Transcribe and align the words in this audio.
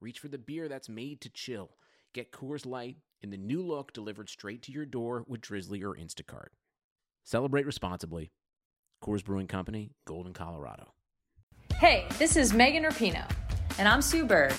reach 0.00 0.18
for 0.18 0.28
the 0.28 0.38
beer 0.38 0.68
that's 0.68 0.88
made 0.88 1.20
to 1.20 1.28
chill. 1.28 1.70
Get 2.14 2.32
Coors 2.32 2.66
Light 2.66 2.96
in 3.22 3.30
the 3.30 3.36
new 3.36 3.62
look 3.62 3.92
delivered 3.92 4.28
straight 4.28 4.62
to 4.62 4.72
your 4.72 4.86
door 4.86 5.24
with 5.26 5.40
Drizzly 5.40 5.82
or 5.82 5.94
Instacart. 5.94 6.48
Celebrate 7.24 7.66
responsibly. 7.66 8.32
Coors 9.04 9.24
Brewing 9.24 9.46
Company, 9.46 9.92
Golden, 10.06 10.32
Colorado. 10.32 10.92
Hey, 11.78 12.06
this 12.18 12.36
is 12.36 12.52
Megan 12.52 12.84
Rapinoe. 12.84 13.30
And 13.78 13.88
I'm 13.88 14.02
Sue 14.02 14.26
Bird. 14.26 14.54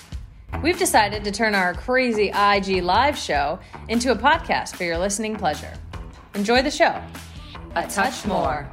We've 0.62 0.78
decided 0.78 1.24
to 1.24 1.30
turn 1.30 1.54
our 1.54 1.74
crazy 1.74 2.30
IG 2.30 2.82
live 2.82 3.16
show 3.16 3.58
into 3.88 4.12
a 4.12 4.16
podcast 4.16 4.76
for 4.76 4.84
your 4.84 4.98
listening 4.98 5.36
pleasure. 5.36 5.72
Enjoy 6.34 6.62
the 6.62 6.70
show. 6.70 7.00
A 7.74 7.86
touch 7.86 8.24
more. 8.26 8.70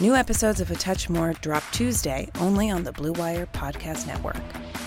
New 0.00 0.16
episodes 0.16 0.60
of 0.60 0.72
A 0.72 0.74
Touch 0.74 1.08
More 1.08 1.34
drop 1.34 1.62
Tuesday 1.70 2.28
only 2.40 2.68
on 2.68 2.82
the 2.82 2.90
Blue 2.90 3.12
Wire 3.12 3.46
Podcast 3.46 4.08
Network. 4.08 4.42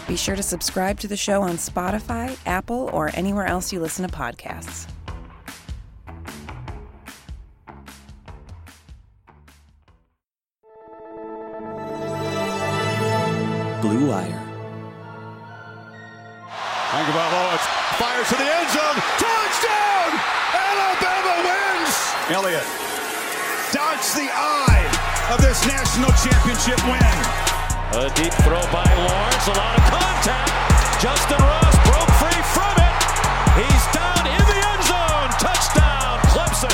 Be 0.06 0.18
sure 0.18 0.36
to 0.36 0.44
subscribe 0.44 1.00
to 1.00 1.08
the 1.08 1.16
show 1.16 1.42
on 1.44 1.52
Spotify, 1.52 2.38
Apple, 2.46 2.90
or 2.92 3.10
anywhere 3.14 3.46
else 3.46 3.72
you 3.72 3.80
listen 3.80 4.06
to 4.06 4.14
podcasts. 4.14 4.86
Blue 13.82 14.10
Wire. 14.10 14.44
Tagovailoa 16.92 17.58
fires 17.96 18.28
to 18.28 18.36
the 18.36 18.44
end 18.44 18.70
zone. 18.72 18.96
Touchdown! 19.18 20.20
Alabama 20.54 21.48
wins! 21.48 22.14
Elliott 22.30 22.87
dodged 23.74 24.16
the 24.16 24.30
eye 24.32 24.88
of 25.34 25.42
this 25.42 25.66
national 25.68 26.08
championship 26.24 26.80
win. 26.88 27.04
A 28.00 28.08
deep 28.16 28.32
throw 28.48 28.64
by 28.72 28.88
Lawrence. 28.96 29.48
A 29.48 29.56
lot 29.60 29.76
of 29.76 29.84
contact. 29.92 30.52
Justyn 31.04 31.40
Ross 31.40 31.76
broke 31.84 32.12
free 32.16 32.42
from 32.56 32.76
it. 32.80 32.96
He's 33.60 33.84
down 33.92 34.24
in 34.24 34.40
the 34.48 34.60
end 34.72 34.84
zone. 34.88 35.30
Touchdown, 35.36 36.16
Clemson. 36.32 36.72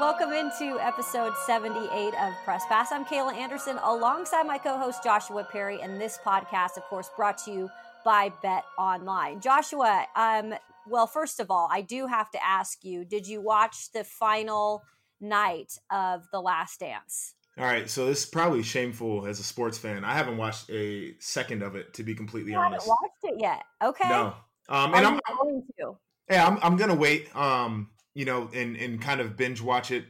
Welcome 0.00 0.32
into 0.32 0.80
episode 0.80 1.32
78 1.46 2.14
of 2.14 2.34
Press 2.44 2.64
Pass. 2.68 2.90
I'm 2.90 3.04
Kayla 3.04 3.34
Anderson 3.34 3.78
alongside 3.84 4.48
my 4.48 4.58
co 4.58 4.76
host 4.76 5.04
Joshua 5.04 5.44
Perry, 5.44 5.80
and 5.80 6.00
this 6.00 6.18
podcast, 6.26 6.76
of 6.76 6.82
course, 6.84 7.08
brought 7.16 7.38
to 7.44 7.52
you 7.52 7.70
by 8.04 8.32
Bet 8.42 8.64
Online. 8.76 9.40
Joshua, 9.40 10.06
um, 10.16 10.54
well, 10.90 11.06
first 11.06 11.40
of 11.40 11.50
all, 11.50 11.68
I 11.70 11.80
do 11.80 12.06
have 12.06 12.30
to 12.32 12.44
ask 12.44 12.84
you 12.84 13.04
did 13.04 13.26
you 13.26 13.40
watch 13.40 13.92
the 13.92 14.04
final 14.04 14.82
night 15.20 15.78
of 15.90 16.24
The 16.32 16.40
Last 16.40 16.80
Dance? 16.80 17.34
All 17.58 17.64
right, 17.64 17.90
so 17.90 18.06
this 18.06 18.20
is 18.24 18.26
probably 18.26 18.62
shameful 18.62 19.26
as 19.26 19.38
a 19.38 19.42
sports 19.42 19.76
fan. 19.76 20.04
I 20.04 20.14
haven't 20.14 20.36
watched 20.36 20.70
a 20.70 21.14
second 21.18 21.62
of 21.62 21.76
it, 21.76 21.94
to 21.94 22.02
be 22.02 22.14
completely 22.14 22.52
You 22.52 22.58
honest. 22.58 22.86
haven't 22.86 22.88
watched 22.88 23.34
it 23.34 23.40
yet. 23.40 23.62
Okay. 23.82 24.08
No, 24.08 24.34
um, 24.68 24.94
and 24.94 25.06
I'm 25.06 25.14
you 25.14 25.20
going 25.42 25.62
to? 25.80 25.96
yeah, 26.30 26.46
I'm 26.46 26.58
I'm 26.62 26.76
gonna 26.76 26.94
wait, 26.94 27.34
um, 27.36 27.90
you 28.14 28.24
know, 28.24 28.48
and 28.54 28.76
and 28.76 29.00
kind 29.00 29.20
of 29.20 29.36
binge 29.36 29.60
watch 29.60 29.90
it 29.90 30.04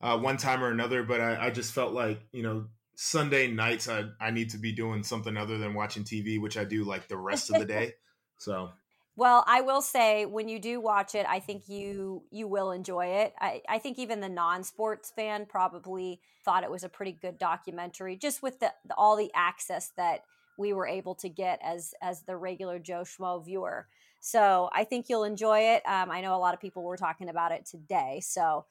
uh, 0.00 0.18
one 0.18 0.36
time 0.36 0.62
or 0.62 0.68
another. 0.70 1.02
But 1.02 1.20
I, 1.20 1.46
I 1.46 1.50
just 1.50 1.72
felt 1.72 1.92
like 1.92 2.20
you 2.30 2.42
know 2.42 2.66
Sunday 2.94 3.48
nights 3.48 3.88
I 3.88 4.04
I 4.20 4.30
need 4.30 4.50
to 4.50 4.58
be 4.58 4.72
doing 4.72 5.02
something 5.02 5.36
other 5.36 5.58
than 5.58 5.74
watching 5.74 6.04
TV, 6.04 6.40
which 6.40 6.56
I 6.56 6.64
do 6.64 6.84
like 6.84 7.08
the 7.08 7.16
rest 7.16 7.50
of 7.50 7.58
the 7.58 7.64
day. 7.64 7.94
So 8.38 8.70
Well, 9.14 9.44
I 9.46 9.60
will 9.60 9.82
say 9.82 10.24
when 10.24 10.48
you 10.48 10.58
do 10.58 10.80
watch 10.80 11.14
it, 11.14 11.26
I 11.28 11.38
think 11.38 11.68
you 11.68 12.22
you 12.30 12.48
will 12.48 12.70
enjoy 12.70 13.06
it. 13.06 13.34
I, 13.38 13.60
I 13.68 13.78
think 13.78 13.98
even 13.98 14.20
the 14.20 14.28
non-sports 14.28 15.12
fan 15.14 15.44
probably 15.46 16.20
thought 16.44 16.64
it 16.64 16.70
was 16.70 16.82
a 16.82 16.88
pretty 16.88 17.12
good 17.12 17.38
documentary, 17.38 18.16
just 18.16 18.42
with 18.42 18.60
the, 18.60 18.72
the 18.86 18.94
all 18.94 19.16
the 19.16 19.30
access 19.34 19.90
that 19.98 20.20
we 20.56 20.72
were 20.72 20.86
able 20.86 21.14
to 21.16 21.28
get 21.28 21.60
as 21.62 21.92
as 22.00 22.22
the 22.22 22.36
regular 22.36 22.78
Joe 22.78 23.02
Schmo 23.02 23.44
viewer. 23.44 23.86
So 24.20 24.70
I 24.72 24.84
think 24.84 25.06
you'll 25.08 25.24
enjoy 25.24 25.58
it. 25.60 25.82
Um, 25.86 26.10
I 26.10 26.20
know 26.22 26.34
a 26.34 26.38
lot 26.38 26.54
of 26.54 26.60
people 26.60 26.82
were 26.82 26.96
talking 26.96 27.28
about 27.28 27.52
it 27.52 27.66
today, 27.66 28.20
so 28.24 28.64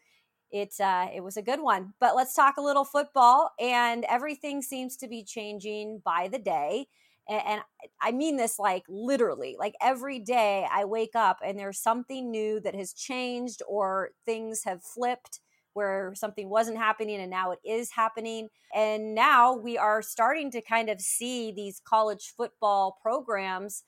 it 0.51 0.73
uh, 0.79 1.07
it 1.13 1.21
was 1.21 1.37
a 1.37 1.41
good 1.41 1.61
one. 1.61 1.93
But 1.99 2.15
let's 2.15 2.33
talk 2.33 2.57
a 2.57 2.61
little 2.61 2.85
football, 2.85 3.51
and 3.59 4.05
everything 4.09 4.61
seems 4.61 4.97
to 4.97 5.07
be 5.07 5.23
changing 5.23 6.01
by 6.03 6.27
the 6.31 6.39
day 6.39 6.87
and, 7.29 7.41
and 7.45 7.61
I 8.01 8.11
mean 8.11 8.37
this 8.37 8.59
like 8.59 8.83
literally. 8.87 9.55
Like 9.59 9.75
every 9.81 10.19
day 10.19 10.67
I 10.71 10.85
wake 10.85 11.15
up 11.15 11.39
and 11.43 11.57
there's 11.57 11.79
something 11.79 12.29
new 12.31 12.59
that 12.61 12.75
has 12.75 12.93
changed 12.93 13.61
or 13.67 14.11
things 14.25 14.63
have 14.65 14.83
flipped 14.83 15.39
where 15.73 16.13
something 16.15 16.49
wasn't 16.49 16.77
happening 16.77 17.19
and 17.19 17.31
now 17.31 17.51
it 17.51 17.59
is 17.63 17.91
happening. 17.91 18.49
And 18.75 19.15
now 19.15 19.55
we 19.55 19.77
are 19.77 20.01
starting 20.01 20.51
to 20.51 20.61
kind 20.61 20.89
of 20.89 20.99
see 20.99 21.51
these 21.51 21.81
college 21.83 22.33
football 22.35 22.97
programs 23.01 23.83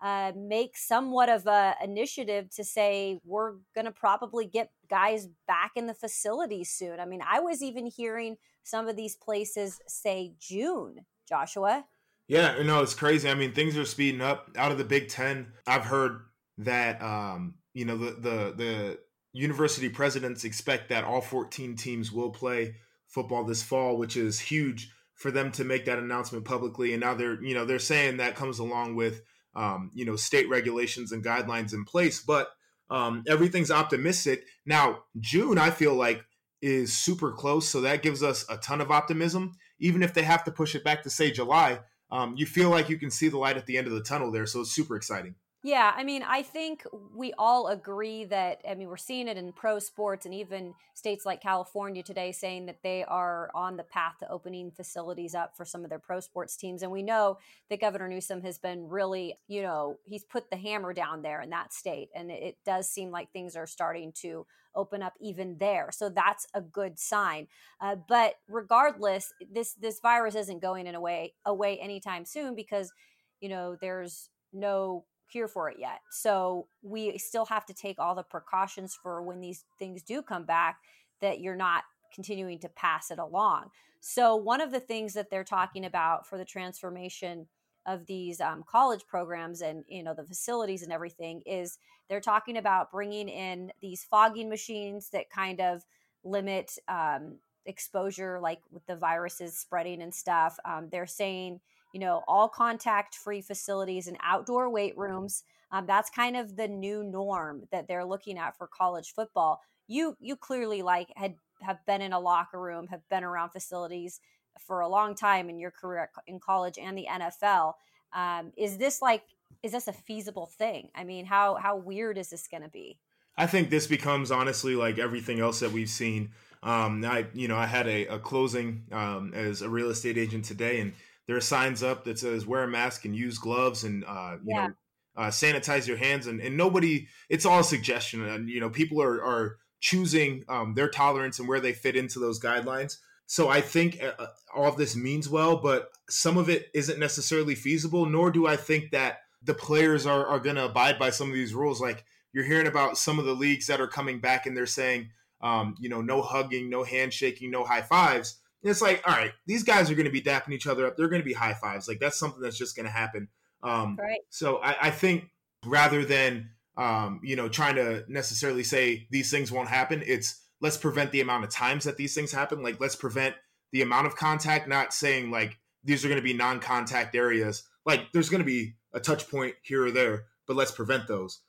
uh, 0.00 0.32
make 0.36 0.76
somewhat 0.76 1.28
of 1.28 1.46
a 1.46 1.74
initiative 1.82 2.48
to 2.50 2.64
say 2.64 3.18
we're 3.24 3.54
going 3.74 3.84
to 3.84 3.90
probably 3.90 4.46
get 4.46 4.70
guys 4.88 5.28
back 5.46 5.72
in 5.74 5.86
the 5.86 5.94
facility 5.94 6.62
soon. 6.64 7.00
I 7.00 7.04
mean, 7.04 7.20
I 7.28 7.40
was 7.40 7.62
even 7.62 7.86
hearing 7.86 8.36
some 8.62 8.88
of 8.88 8.96
these 8.96 9.16
places 9.16 9.80
say 9.86 10.34
June, 10.38 11.04
Joshua. 11.28 11.84
Yeah, 12.28 12.62
no, 12.62 12.82
it's 12.82 12.94
crazy. 12.94 13.28
I 13.28 13.34
mean, 13.34 13.52
things 13.52 13.76
are 13.76 13.86
speeding 13.86 14.20
up 14.20 14.50
out 14.56 14.70
of 14.70 14.76
the 14.76 14.84
Big 14.84 15.08
Ten. 15.08 15.52
I've 15.66 15.84
heard 15.86 16.20
that 16.58 17.00
um, 17.02 17.54
you 17.72 17.86
know 17.86 17.96
the 17.96 18.10
the 18.12 18.54
the 18.54 18.98
university 19.32 19.88
presidents 19.88 20.44
expect 20.44 20.90
that 20.90 21.04
all 21.04 21.20
14 21.20 21.76
teams 21.76 22.12
will 22.12 22.30
play 22.30 22.76
football 23.06 23.44
this 23.44 23.62
fall, 23.62 23.96
which 23.96 24.16
is 24.16 24.38
huge 24.38 24.92
for 25.14 25.30
them 25.30 25.50
to 25.52 25.64
make 25.64 25.86
that 25.86 25.98
announcement 25.98 26.44
publicly. 26.44 26.92
And 26.92 27.00
now 27.00 27.14
they're 27.14 27.42
you 27.42 27.54
know 27.54 27.64
they're 27.64 27.78
saying 27.78 28.18
that 28.18 28.36
comes 28.36 28.58
along 28.58 28.94
with 28.96 29.22
um, 29.54 29.90
you 29.94 30.04
know 30.04 30.16
state 30.16 30.50
regulations 30.50 31.12
and 31.12 31.24
guidelines 31.24 31.72
in 31.72 31.84
place, 31.84 32.20
but 32.20 32.50
um, 32.90 33.24
everything's 33.26 33.70
optimistic. 33.70 34.44
Now 34.66 35.04
June, 35.18 35.56
I 35.56 35.70
feel 35.70 35.94
like 35.94 36.22
is 36.60 36.92
super 36.92 37.32
close, 37.32 37.68
so 37.68 37.80
that 37.82 38.02
gives 38.02 38.22
us 38.22 38.44
a 38.50 38.58
ton 38.58 38.82
of 38.82 38.90
optimism. 38.90 39.52
Even 39.78 40.02
if 40.02 40.12
they 40.12 40.24
have 40.24 40.44
to 40.44 40.50
push 40.50 40.74
it 40.74 40.84
back 40.84 41.04
to 41.04 41.10
say 41.10 41.30
July, 41.30 41.78
um, 42.10 42.34
you 42.36 42.46
feel 42.46 42.70
like 42.70 42.88
you 42.88 42.98
can 42.98 43.10
see 43.10 43.28
the 43.28 43.38
light 43.38 43.56
at 43.56 43.66
the 43.66 43.78
end 43.78 43.86
of 43.86 43.92
the 43.92 44.02
tunnel 44.02 44.30
there. 44.30 44.46
So 44.46 44.60
it's 44.60 44.72
super 44.72 44.96
exciting. 44.96 45.34
Yeah, 45.64 45.92
I 45.96 46.04
mean, 46.04 46.22
I 46.22 46.42
think 46.42 46.86
we 47.12 47.32
all 47.36 47.66
agree 47.66 48.24
that, 48.26 48.60
I 48.68 48.76
mean, 48.76 48.86
we're 48.86 48.96
seeing 48.96 49.26
it 49.26 49.36
in 49.36 49.52
pro 49.52 49.80
sports 49.80 50.24
and 50.24 50.32
even 50.32 50.72
states 50.94 51.26
like 51.26 51.42
California 51.42 52.00
today 52.04 52.30
saying 52.30 52.66
that 52.66 52.78
they 52.84 53.02
are 53.04 53.50
on 53.56 53.76
the 53.76 53.82
path 53.82 54.18
to 54.20 54.30
opening 54.30 54.70
facilities 54.70 55.34
up 55.34 55.56
for 55.56 55.64
some 55.64 55.82
of 55.82 55.90
their 55.90 55.98
pro 55.98 56.20
sports 56.20 56.56
teams. 56.56 56.82
And 56.84 56.92
we 56.92 57.02
know 57.02 57.38
that 57.70 57.80
Governor 57.80 58.06
Newsom 58.08 58.40
has 58.42 58.56
been 58.56 58.88
really, 58.88 59.36
you 59.48 59.62
know, 59.62 59.96
he's 60.04 60.22
put 60.22 60.48
the 60.48 60.56
hammer 60.56 60.92
down 60.92 61.22
there 61.22 61.42
in 61.42 61.50
that 61.50 61.72
state. 61.72 62.10
And 62.14 62.30
it 62.30 62.58
does 62.64 62.88
seem 62.88 63.10
like 63.10 63.32
things 63.32 63.56
are 63.56 63.66
starting 63.66 64.12
to 64.20 64.46
open 64.76 65.02
up 65.02 65.14
even 65.20 65.56
there. 65.58 65.88
So 65.92 66.08
that's 66.08 66.46
a 66.54 66.60
good 66.60 67.00
sign. 67.00 67.48
Uh, 67.80 67.96
but 68.08 68.34
regardless, 68.48 69.32
this 69.50 69.74
this 69.74 69.98
virus 69.98 70.36
isn't 70.36 70.62
going 70.62 70.86
in 70.86 70.94
a 70.94 71.00
way, 71.00 71.34
away 71.44 71.80
anytime 71.80 72.24
soon 72.24 72.54
because, 72.54 72.92
you 73.40 73.48
know, 73.48 73.76
there's 73.80 74.28
no 74.52 75.04
cure 75.30 75.48
for 75.48 75.70
it 75.70 75.76
yet. 75.78 76.00
So 76.10 76.66
we 76.82 77.18
still 77.18 77.46
have 77.46 77.66
to 77.66 77.74
take 77.74 77.98
all 77.98 78.14
the 78.14 78.22
precautions 78.22 78.98
for 79.00 79.22
when 79.22 79.40
these 79.40 79.64
things 79.78 80.02
do 80.02 80.22
come 80.22 80.44
back 80.44 80.78
that 81.20 81.40
you're 81.40 81.56
not 81.56 81.84
continuing 82.14 82.58
to 82.60 82.68
pass 82.68 83.10
it 83.10 83.18
along. 83.18 83.70
So 84.00 84.36
one 84.36 84.60
of 84.60 84.70
the 84.70 84.80
things 84.80 85.14
that 85.14 85.30
they're 85.30 85.44
talking 85.44 85.84
about 85.84 86.26
for 86.26 86.38
the 86.38 86.44
transformation 86.44 87.46
of 87.86 88.06
these 88.06 88.40
um, 88.40 88.62
college 88.68 89.06
programs 89.06 89.62
and 89.62 89.82
you 89.88 90.02
know 90.02 90.14
the 90.14 90.24
facilities 90.24 90.82
and 90.82 90.92
everything 90.92 91.42
is 91.46 91.78
they're 92.08 92.20
talking 92.20 92.58
about 92.58 92.92
bringing 92.92 93.28
in 93.28 93.72
these 93.80 94.04
fogging 94.04 94.48
machines 94.48 95.08
that 95.10 95.30
kind 95.30 95.60
of 95.60 95.84
limit 96.22 96.76
um, 96.88 97.38
exposure 97.64 98.38
like 98.40 98.60
with 98.70 98.84
the 98.86 98.96
viruses 98.96 99.56
spreading 99.56 100.02
and 100.02 100.14
stuff 100.14 100.58
um, 100.66 100.88
they're 100.90 101.06
saying 101.06 101.60
you 101.92 102.00
know 102.00 102.22
all 102.28 102.48
contact 102.48 103.14
free 103.14 103.40
facilities 103.40 104.06
and 104.06 104.16
outdoor 104.22 104.70
weight 104.70 104.96
rooms 104.96 105.42
um, 105.70 105.86
that's 105.86 106.08
kind 106.10 106.36
of 106.36 106.56
the 106.56 106.68
new 106.68 107.04
norm 107.04 107.62
that 107.70 107.86
they're 107.88 108.04
looking 108.04 108.38
at 108.38 108.56
for 108.56 108.66
college 108.66 109.12
football 109.14 109.60
you 109.86 110.16
you 110.20 110.36
clearly 110.36 110.82
like 110.82 111.12
had 111.16 111.34
have 111.62 111.84
been 111.86 112.00
in 112.00 112.12
a 112.12 112.20
locker 112.20 112.60
room 112.60 112.86
have 112.88 113.06
been 113.08 113.24
around 113.24 113.50
facilities 113.50 114.20
for 114.58 114.80
a 114.80 114.88
long 114.88 115.14
time 115.14 115.48
in 115.48 115.58
your 115.58 115.70
career 115.70 116.10
in 116.26 116.40
college 116.40 116.78
and 116.78 116.96
the 116.96 117.06
NFL. 117.10 117.74
Um, 118.12 118.52
is 118.56 118.78
this 118.78 119.02
like 119.02 119.22
is 119.62 119.72
this 119.72 119.88
a 119.88 119.92
feasible 119.92 120.46
thing? 120.46 120.90
I 120.94 121.04
mean, 121.04 121.26
how 121.26 121.56
how 121.56 121.76
weird 121.76 122.18
is 122.18 122.30
this 122.30 122.48
going 122.48 122.62
to 122.62 122.68
be? 122.68 122.98
I 123.36 123.46
think 123.46 123.70
this 123.70 123.86
becomes 123.86 124.30
honestly 124.30 124.74
like 124.74 124.98
everything 124.98 125.40
else 125.40 125.60
that 125.60 125.72
we've 125.72 125.90
seen. 125.90 126.30
Um, 126.62 127.04
I 127.04 127.26
you 127.34 127.48
know 127.48 127.56
I 127.56 127.66
had 127.66 127.86
a, 127.86 128.06
a 128.06 128.18
closing 128.18 128.84
um, 128.92 129.32
as 129.34 129.62
a 129.62 129.68
real 129.68 129.90
estate 129.90 130.18
agent 130.18 130.44
today, 130.44 130.80
and 130.80 130.92
there 131.28 131.36
are 131.36 131.40
signs 131.40 131.84
up 131.84 132.02
that 132.04 132.18
says 132.18 132.44
wear 132.44 132.64
a 132.64 132.68
mask 132.68 133.04
and 133.04 133.14
use 133.14 133.38
gloves 133.38 133.84
and 133.84 134.04
uh, 134.04 134.38
you 134.42 134.54
yeah. 134.54 134.66
know 134.66 134.72
uh, 135.18 135.30
sanitize 135.30 135.88
your 135.88 135.96
hands, 135.96 136.28
and, 136.28 136.40
and 136.40 136.56
nobody. 136.56 137.08
It's 137.28 137.44
all 137.44 137.60
a 137.60 137.64
suggestion, 137.64 138.24
and 138.24 138.48
you 138.48 138.60
know 138.60 138.70
people 138.70 139.02
are 139.02 139.22
are 139.22 139.56
choosing 139.80 140.44
um, 140.48 140.74
their 140.74 140.88
tolerance 140.88 141.40
and 141.40 141.48
where 141.48 141.60
they 141.60 141.72
fit 141.72 141.96
into 141.96 142.20
those 142.20 142.40
guidelines. 142.40 142.98
So 143.26 143.48
I 143.48 143.60
think 143.60 144.02
uh, 144.02 144.12
uh, 144.16 144.26
all 144.54 144.68
of 144.68 144.76
this 144.76 144.96
means 144.96 145.28
well, 145.28 145.56
but 145.56 145.90
some 146.08 146.38
of 146.38 146.48
it 146.48 146.68
isn't 146.72 147.00
necessarily 147.00 147.56
feasible. 147.56 148.06
Nor 148.06 148.30
do 148.30 148.46
I 148.46 148.56
think 148.56 148.92
that 148.92 149.18
the 149.42 149.54
players 149.54 150.06
are 150.06 150.24
are 150.24 150.38
going 150.38 150.56
to 150.56 150.66
abide 150.66 151.00
by 151.00 151.10
some 151.10 151.28
of 151.28 151.34
these 151.34 151.52
rules. 151.52 151.80
Like 151.80 152.04
you're 152.32 152.44
hearing 152.44 152.68
about 152.68 152.96
some 152.96 153.18
of 153.18 153.24
the 153.24 153.34
leagues 153.34 153.66
that 153.66 153.80
are 153.80 153.88
coming 153.88 154.20
back 154.20 154.46
and 154.46 154.56
they're 154.56 154.66
saying, 154.66 155.10
um, 155.40 155.74
you 155.80 155.88
know, 155.88 156.00
no 156.00 156.22
hugging, 156.22 156.70
no 156.70 156.84
handshaking, 156.84 157.50
no 157.50 157.64
high 157.64 157.82
fives. 157.82 158.38
And 158.62 158.70
it's 158.70 158.82
like, 158.82 159.02
all 159.06 159.14
right, 159.14 159.32
these 159.46 159.62
guys 159.62 159.90
are 159.90 159.94
going 159.94 160.06
to 160.06 160.12
be 160.12 160.20
dapping 160.20 160.52
each 160.52 160.66
other 160.66 160.86
up. 160.86 160.96
They're 160.96 161.08
going 161.08 161.22
to 161.22 161.26
be 161.26 161.34
high 161.34 161.54
fives. 161.54 161.88
Like 161.88 162.00
that's 162.00 162.18
something 162.18 162.40
that's 162.40 162.58
just 162.58 162.76
going 162.76 162.86
to 162.86 162.92
happen. 162.92 163.28
Um, 163.62 163.96
right. 164.00 164.20
So 164.30 164.58
I, 164.58 164.88
I 164.88 164.90
think 164.90 165.30
rather 165.66 166.04
than 166.04 166.50
um, 166.76 167.20
you 167.24 167.36
know 167.36 167.48
trying 167.48 167.76
to 167.76 168.04
necessarily 168.08 168.62
say 168.62 169.06
these 169.10 169.30
things 169.30 169.52
won't 169.52 169.68
happen, 169.68 170.02
it's 170.06 170.44
let's 170.60 170.76
prevent 170.76 171.12
the 171.12 171.20
amount 171.20 171.44
of 171.44 171.50
times 171.50 171.84
that 171.84 171.96
these 171.96 172.14
things 172.14 172.32
happen. 172.32 172.62
Like 172.62 172.80
let's 172.80 172.96
prevent 172.96 173.34
the 173.72 173.82
amount 173.82 174.06
of 174.06 174.16
contact. 174.16 174.68
Not 174.68 174.92
saying 174.92 175.30
like 175.30 175.56
these 175.84 176.04
are 176.04 176.08
going 176.08 176.20
to 176.20 176.24
be 176.24 176.34
non-contact 176.34 177.14
areas. 177.14 177.62
Like 177.86 178.12
there's 178.12 178.28
going 178.28 178.40
to 178.42 178.46
be 178.46 178.74
a 178.92 179.00
touch 179.00 179.28
point 179.30 179.54
here 179.62 179.86
or 179.86 179.90
there, 179.90 180.24
but 180.46 180.56
let's 180.56 180.72
prevent 180.72 181.06
those. 181.06 181.40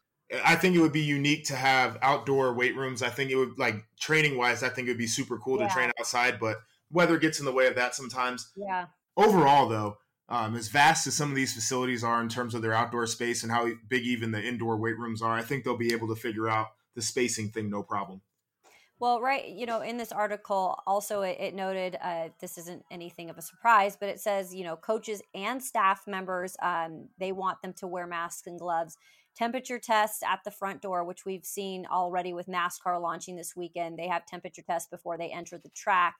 I 0.46 0.56
think 0.56 0.76
it 0.76 0.80
would 0.80 0.94
be 0.94 1.02
unique 1.02 1.46
to 1.46 1.56
have 1.56 1.98
outdoor 2.04 2.54
weight 2.54 2.76
rooms. 2.76 3.02
I 3.02 3.10
think 3.10 3.32
it 3.32 3.36
would 3.36 3.58
like 3.58 3.84
training 4.00 4.38
wise, 4.38 4.62
I 4.62 4.70
think 4.70 4.88
it 4.88 4.92
would 4.92 4.98
be 5.00 5.08
super 5.08 5.40
cool 5.40 5.60
yeah. 5.60 5.68
to 5.68 5.74
train 5.74 5.92
outside, 6.00 6.40
but 6.40 6.58
weather 6.92 7.18
gets 7.18 7.40
in 7.40 7.46
the 7.46 7.52
way 7.52 7.68
of 7.68 7.76
that 7.76 7.96
sometimes. 7.96 8.52
Yeah. 8.56 8.86
Overall 9.18 9.68
though, 9.68 9.98
um, 10.28 10.56
as 10.56 10.68
vast 10.68 11.08
as 11.08 11.16
some 11.16 11.30
of 11.30 11.36
these 11.36 11.54
facilities 11.54 12.04
are 12.04 12.22
in 12.22 12.30
terms 12.30 12.54
of 12.54 12.62
their 12.62 12.74
outdoor 12.74 13.08
space 13.08 13.44
and 13.44 13.52
how 13.52 13.70
big 13.88 14.04
even 14.04 14.32
the 14.32 14.42
indoor 14.42 14.78
weight 14.78 14.98
rooms 14.98 15.22
are, 15.22 15.34
I 15.34 15.42
think 15.42 15.64
they'll 15.64 15.78
be 15.78 15.94
able 15.94 16.08
to 16.10 16.16
figure 16.16 16.48
out 16.48 16.68
the 16.96 17.02
spacing 17.02 17.50
thing 17.50 17.70
no 17.70 17.84
problem. 17.84 18.22
Well, 19.00 19.22
right, 19.22 19.48
you 19.48 19.66
know, 19.66 19.80
in 19.80 19.96
this 19.96 20.12
article, 20.12 20.78
also 20.86 21.22
it, 21.22 21.38
it 21.40 21.56
noted 21.56 21.98
uh, 22.04 22.30
this 22.42 22.58
isn't 22.58 22.84
anything 22.92 23.30
of 23.30 23.38
a 23.38 23.42
surprise, 23.42 23.96
but 23.98 24.10
it 24.10 24.20
says, 24.20 24.54
you 24.54 24.66
know, 24.66 24.76
coaches 24.76 25.22
and 25.34 25.64
staff 25.64 26.04
members, 26.06 26.58
um, 26.62 27.08
they 27.18 27.32
want 27.32 27.62
them 27.62 27.74
to 27.78 27.88
wear 27.88 28.06
masks 28.06 28.46
and 28.46 28.60
gloves 28.60 28.98
temperature 29.40 29.80
tests 29.80 30.22
at 30.22 30.42
the 30.44 30.52
front 30.52 30.82
door, 30.82 31.04
which 31.06 31.26
we've 31.26 31.46
seen 31.46 31.86
already 31.86 32.34
with 32.34 32.48
NASCAR 32.48 33.02
launching 33.02 33.38
this 33.38 33.56
weekend. 33.56 33.98
They 33.98 34.08
have 34.10 34.26
temperature 34.26 34.62
tests 34.62 34.90
before 34.90 35.18
they 35.18 35.32
enter 35.32 35.58
the 35.58 35.70
track, 35.70 36.16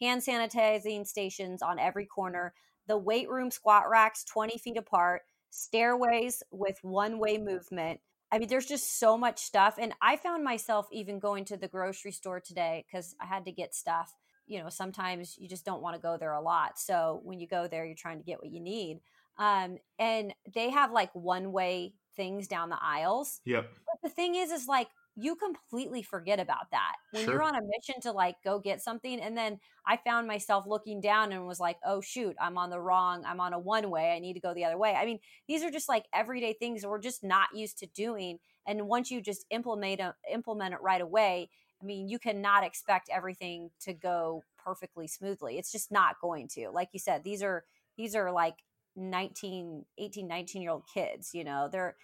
hand 0.00 0.22
sanitizing 0.22 1.06
stations 1.06 1.62
on 1.62 1.78
every 1.78 2.06
corner, 2.06 2.54
the 2.86 2.98
weight 2.98 3.28
room 3.28 3.50
squat 3.50 3.88
racks 3.88 4.24
20 4.24 4.58
feet 4.58 4.76
apart, 4.76 5.22
stairways 5.50 6.42
with 6.50 6.78
one 6.82 7.18
way 7.18 7.38
movement. 7.38 8.00
I 8.32 8.38
mean, 8.38 8.48
there's 8.48 8.66
just 8.66 8.98
so 8.98 9.16
much 9.16 9.38
stuff. 9.38 9.76
And 9.78 9.94
I 10.02 10.16
found 10.16 10.42
myself 10.42 10.88
even 10.90 11.18
going 11.18 11.44
to 11.46 11.56
the 11.56 11.68
grocery 11.68 12.12
store 12.12 12.40
today 12.40 12.84
because 12.86 13.14
I 13.20 13.26
had 13.26 13.44
to 13.44 13.52
get 13.52 13.74
stuff. 13.74 14.12
You 14.46 14.62
know, 14.62 14.68
sometimes 14.68 15.36
you 15.38 15.48
just 15.48 15.64
don't 15.64 15.82
want 15.82 15.96
to 15.96 16.02
go 16.02 16.16
there 16.18 16.32
a 16.32 16.40
lot. 16.40 16.78
So 16.78 17.20
when 17.22 17.38
you 17.40 17.46
go 17.46 17.68
there, 17.68 17.86
you're 17.86 17.94
trying 17.94 18.18
to 18.18 18.24
get 18.24 18.42
what 18.42 18.50
you 18.50 18.60
need. 18.60 19.00
Um, 19.38 19.78
and 19.98 20.34
they 20.54 20.70
have 20.70 20.92
like 20.92 21.10
one 21.14 21.52
way 21.52 21.94
things 22.16 22.48
down 22.48 22.70
the 22.70 22.78
aisles. 22.82 23.40
Yep. 23.44 23.70
But 23.86 24.08
the 24.08 24.14
thing 24.14 24.34
is, 24.34 24.50
is 24.50 24.68
like 24.68 24.88
you 25.16 25.36
completely 25.36 26.02
forget 26.02 26.40
about 26.40 26.70
that 26.72 26.94
when 27.12 27.24
sure. 27.24 27.34
you're 27.34 27.42
on 27.42 27.54
a 27.54 27.60
mission 27.60 28.00
to 28.02 28.10
like 28.10 28.36
go 28.42 28.58
get 28.58 28.82
something. 28.82 29.20
And 29.20 29.36
then 29.36 29.60
I 29.86 29.96
found 29.96 30.26
myself 30.26 30.66
looking 30.66 31.00
down 31.00 31.32
and 31.32 31.46
was 31.46 31.60
like, 31.60 31.76
oh 31.86 32.00
shoot, 32.00 32.34
I'm 32.40 32.58
on 32.58 32.70
the 32.70 32.80
wrong, 32.80 33.24
I'm 33.24 33.40
on 33.40 33.52
a 33.52 33.58
one 33.58 33.90
way. 33.90 34.12
I 34.12 34.18
need 34.18 34.34
to 34.34 34.40
go 34.40 34.54
the 34.54 34.64
other 34.64 34.78
way. 34.78 34.94
I 34.94 35.04
mean, 35.04 35.20
these 35.46 35.62
are 35.62 35.70
just 35.70 35.88
like 35.88 36.06
everyday 36.12 36.52
things 36.52 36.82
that 36.82 36.88
we're 36.88 37.00
just 37.00 37.22
not 37.22 37.48
used 37.54 37.78
to 37.78 37.86
doing. 37.86 38.38
And 38.66 38.88
once 38.88 39.10
you 39.10 39.20
just 39.20 39.46
implement 39.50 40.00
a, 40.00 40.14
implement 40.32 40.74
it 40.74 40.80
right 40.82 41.00
away, 41.00 41.48
I 41.80 41.84
mean, 41.84 42.08
you 42.08 42.18
cannot 42.18 42.64
expect 42.64 43.08
everything 43.12 43.70
to 43.82 43.92
go 43.92 44.42
perfectly 44.64 45.06
smoothly. 45.06 45.58
It's 45.58 45.70
just 45.70 45.92
not 45.92 46.16
going 46.20 46.48
to. 46.54 46.70
Like 46.70 46.88
you 46.92 46.98
said, 46.98 47.22
these 47.22 47.42
are 47.42 47.64
these 47.96 48.16
are 48.16 48.32
like 48.32 48.56
19 48.96 49.84
18 49.98 50.28
19 50.28 50.62
year 50.62 50.70
old 50.70 50.84
kids 50.92 51.34
you 51.34 51.42
know 51.42 51.68
they're 51.70 51.96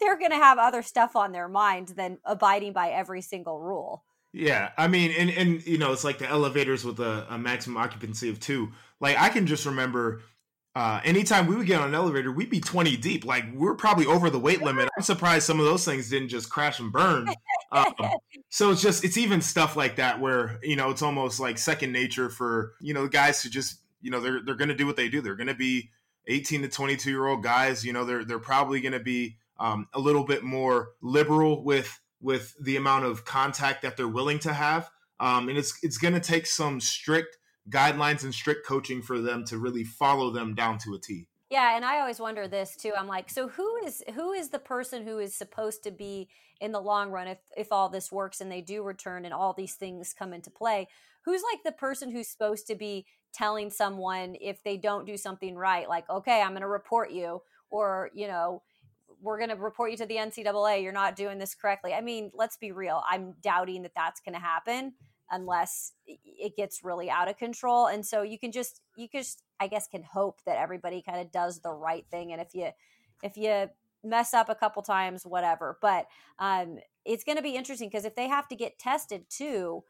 they're 0.00 0.18
going 0.18 0.30
to 0.30 0.36
have 0.36 0.58
other 0.58 0.82
stuff 0.82 1.16
on 1.16 1.32
their 1.32 1.48
mind 1.48 1.88
than 1.88 2.18
abiding 2.24 2.72
by 2.72 2.90
every 2.90 3.22
single 3.22 3.60
rule 3.60 4.04
yeah 4.32 4.70
i 4.76 4.86
mean 4.86 5.10
and 5.12 5.30
and 5.30 5.66
you 5.66 5.78
know 5.78 5.92
it's 5.92 6.04
like 6.04 6.18
the 6.18 6.28
elevators 6.28 6.84
with 6.84 7.00
a, 7.00 7.26
a 7.30 7.38
maximum 7.38 7.76
occupancy 7.76 8.28
of 8.28 8.38
two 8.40 8.70
like 9.00 9.18
i 9.18 9.28
can 9.28 9.46
just 9.46 9.66
remember 9.66 10.20
uh, 10.74 11.00
anytime 11.02 11.48
we 11.48 11.56
would 11.56 11.66
get 11.66 11.80
on 11.80 11.88
an 11.88 11.94
elevator, 11.96 12.30
we'd 12.30 12.50
be 12.50 12.60
20 12.60 12.96
deep. 12.98 13.24
Like 13.24 13.44
we're 13.52 13.74
probably 13.74 14.06
over 14.06 14.30
the 14.30 14.38
weight 14.38 14.62
limit. 14.62 14.88
I'm 14.96 15.02
surprised 15.02 15.44
some 15.44 15.58
of 15.58 15.66
those 15.66 15.84
things 15.84 16.08
didn't 16.08 16.28
just 16.28 16.50
crash 16.50 16.78
and 16.78 16.92
burn. 16.92 17.28
Um, 17.72 17.92
so 18.48 18.70
it's 18.70 18.80
just, 18.80 19.02
it's 19.02 19.16
even 19.16 19.40
stuff 19.40 19.74
like 19.74 19.96
that 19.96 20.20
where, 20.20 20.60
you 20.62 20.76
know, 20.76 20.90
it's 20.90 21.02
almost 21.02 21.40
like 21.40 21.58
second 21.58 21.90
nature 21.90 22.30
for, 22.30 22.74
you 22.80 22.94
know, 22.94 23.02
the 23.02 23.08
guys 23.08 23.42
to 23.42 23.50
just, 23.50 23.80
you 24.02 24.12
know, 24.12 24.20
they're, 24.20 24.40
they're 24.44 24.54
going 24.54 24.68
to 24.68 24.74
do 24.74 24.86
what 24.86 24.94
they 24.94 25.08
do. 25.08 25.20
They're 25.20 25.34
going 25.34 25.48
to 25.48 25.54
be 25.54 25.90
18 26.28 26.62
to 26.62 26.68
22 26.68 27.10
year 27.10 27.26
old 27.26 27.42
guys, 27.42 27.84
you 27.84 27.92
know, 27.92 28.04
they're 28.04 28.24
they're 28.24 28.38
probably 28.38 28.80
going 28.80 28.92
to 28.92 29.00
be 29.00 29.36
um, 29.58 29.88
a 29.94 30.00
little 30.00 30.24
bit 30.24 30.42
more 30.42 30.90
liberal 31.02 31.64
with 31.64 32.00
with 32.20 32.54
the 32.60 32.76
amount 32.76 33.04
of 33.04 33.24
contact 33.24 33.82
that 33.82 33.96
they're 33.96 34.08
willing 34.08 34.38
to 34.40 34.52
have, 34.52 34.90
um, 35.20 35.48
and 35.48 35.56
it's 35.58 35.78
it's 35.82 35.98
going 35.98 36.14
to 36.14 36.20
take 36.20 36.46
some 36.46 36.80
strict 36.80 37.38
guidelines 37.70 38.24
and 38.24 38.34
strict 38.34 38.66
coaching 38.66 39.02
for 39.02 39.20
them 39.20 39.44
to 39.44 39.58
really 39.58 39.84
follow 39.84 40.30
them 40.30 40.54
down 40.54 40.78
to 40.78 40.94
a 40.94 40.98
T. 40.98 41.28
Yeah, 41.50 41.76
and 41.76 41.84
I 41.84 42.00
always 42.00 42.20
wonder 42.20 42.46
this 42.46 42.76
too. 42.76 42.92
I'm 42.96 43.06
like, 43.06 43.30
so 43.30 43.48
who 43.48 43.76
is 43.84 44.02
who 44.14 44.32
is 44.32 44.50
the 44.50 44.58
person 44.58 45.06
who 45.06 45.18
is 45.18 45.34
supposed 45.34 45.82
to 45.84 45.90
be 45.90 46.28
in 46.60 46.72
the 46.72 46.80
long 46.80 47.10
run 47.10 47.28
if 47.28 47.38
if 47.56 47.72
all 47.72 47.88
this 47.88 48.12
works 48.12 48.40
and 48.40 48.50
they 48.50 48.60
do 48.60 48.82
return 48.82 49.24
and 49.24 49.32
all 49.32 49.52
these 49.52 49.74
things 49.74 50.14
come 50.16 50.32
into 50.32 50.50
play? 50.50 50.88
Who's 51.24 51.42
like 51.52 51.62
the 51.64 51.72
person 51.72 52.10
who's 52.10 52.28
supposed 52.28 52.66
to 52.68 52.74
be 52.74 53.06
telling 53.32 53.70
someone 53.70 54.36
if 54.40 54.62
they 54.62 54.76
don't 54.76 55.06
do 55.06 55.16
something 55.16 55.56
right, 55.56 55.88
like, 55.88 56.08
okay, 56.08 56.40
I'm 56.40 56.52
going 56.52 56.62
to 56.62 56.68
report 56.68 57.10
you, 57.10 57.42
or, 57.70 58.10
you 58.14 58.26
know, 58.26 58.62
we're 59.20 59.38
going 59.38 59.50
to 59.50 59.56
report 59.56 59.90
you 59.90 59.96
to 59.98 60.06
the 60.06 60.16
NCAA. 60.16 60.82
You're 60.82 60.92
not 60.92 61.16
doing 61.16 61.38
this 61.38 61.54
correctly. 61.54 61.92
I 61.94 62.00
mean, 62.00 62.30
let's 62.34 62.56
be 62.56 62.72
real. 62.72 63.02
I'm 63.08 63.34
doubting 63.42 63.82
that 63.82 63.92
that's 63.94 64.20
going 64.20 64.34
to 64.34 64.40
happen 64.40 64.94
unless 65.30 65.92
it 66.06 66.56
gets 66.56 66.82
really 66.82 67.10
out 67.10 67.28
of 67.28 67.36
control. 67.36 67.86
And 67.86 68.04
so 68.04 68.22
you 68.22 68.38
can 68.38 68.52
just, 68.52 68.80
you 68.96 69.08
just, 69.12 69.42
I 69.60 69.66
guess, 69.66 69.86
can 69.86 70.02
hope 70.02 70.40
that 70.46 70.58
everybody 70.58 71.02
kind 71.02 71.20
of 71.20 71.30
does 71.30 71.60
the 71.60 71.72
right 71.72 72.06
thing. 72.10 72.32
And 72.32 72.40
if 72.40 72.54
you, 72.54 72.70
if 73.22 73.36
you 73.36 73.68
mess 74.04 74.32
up 74.32 74.48
a 74.48 74.54
couple 74.54 74.82
times, 74.82 75.24
whatever. 75.24 75.78
But 75.82 76.06
um, 76.38 76.78
it's 77.04 77.24
going 77.24 77.36
to 77.36 77.42
be 77.42 77.56
interesting 77.56 77.88
because 77.88 78.04
if 78.04 78.14
they 78.14 78.28
have 78.28 78.48
to 78.48 78.56
get 78.56 78.78
tested 78.78 79.24
too, 79.28 79.84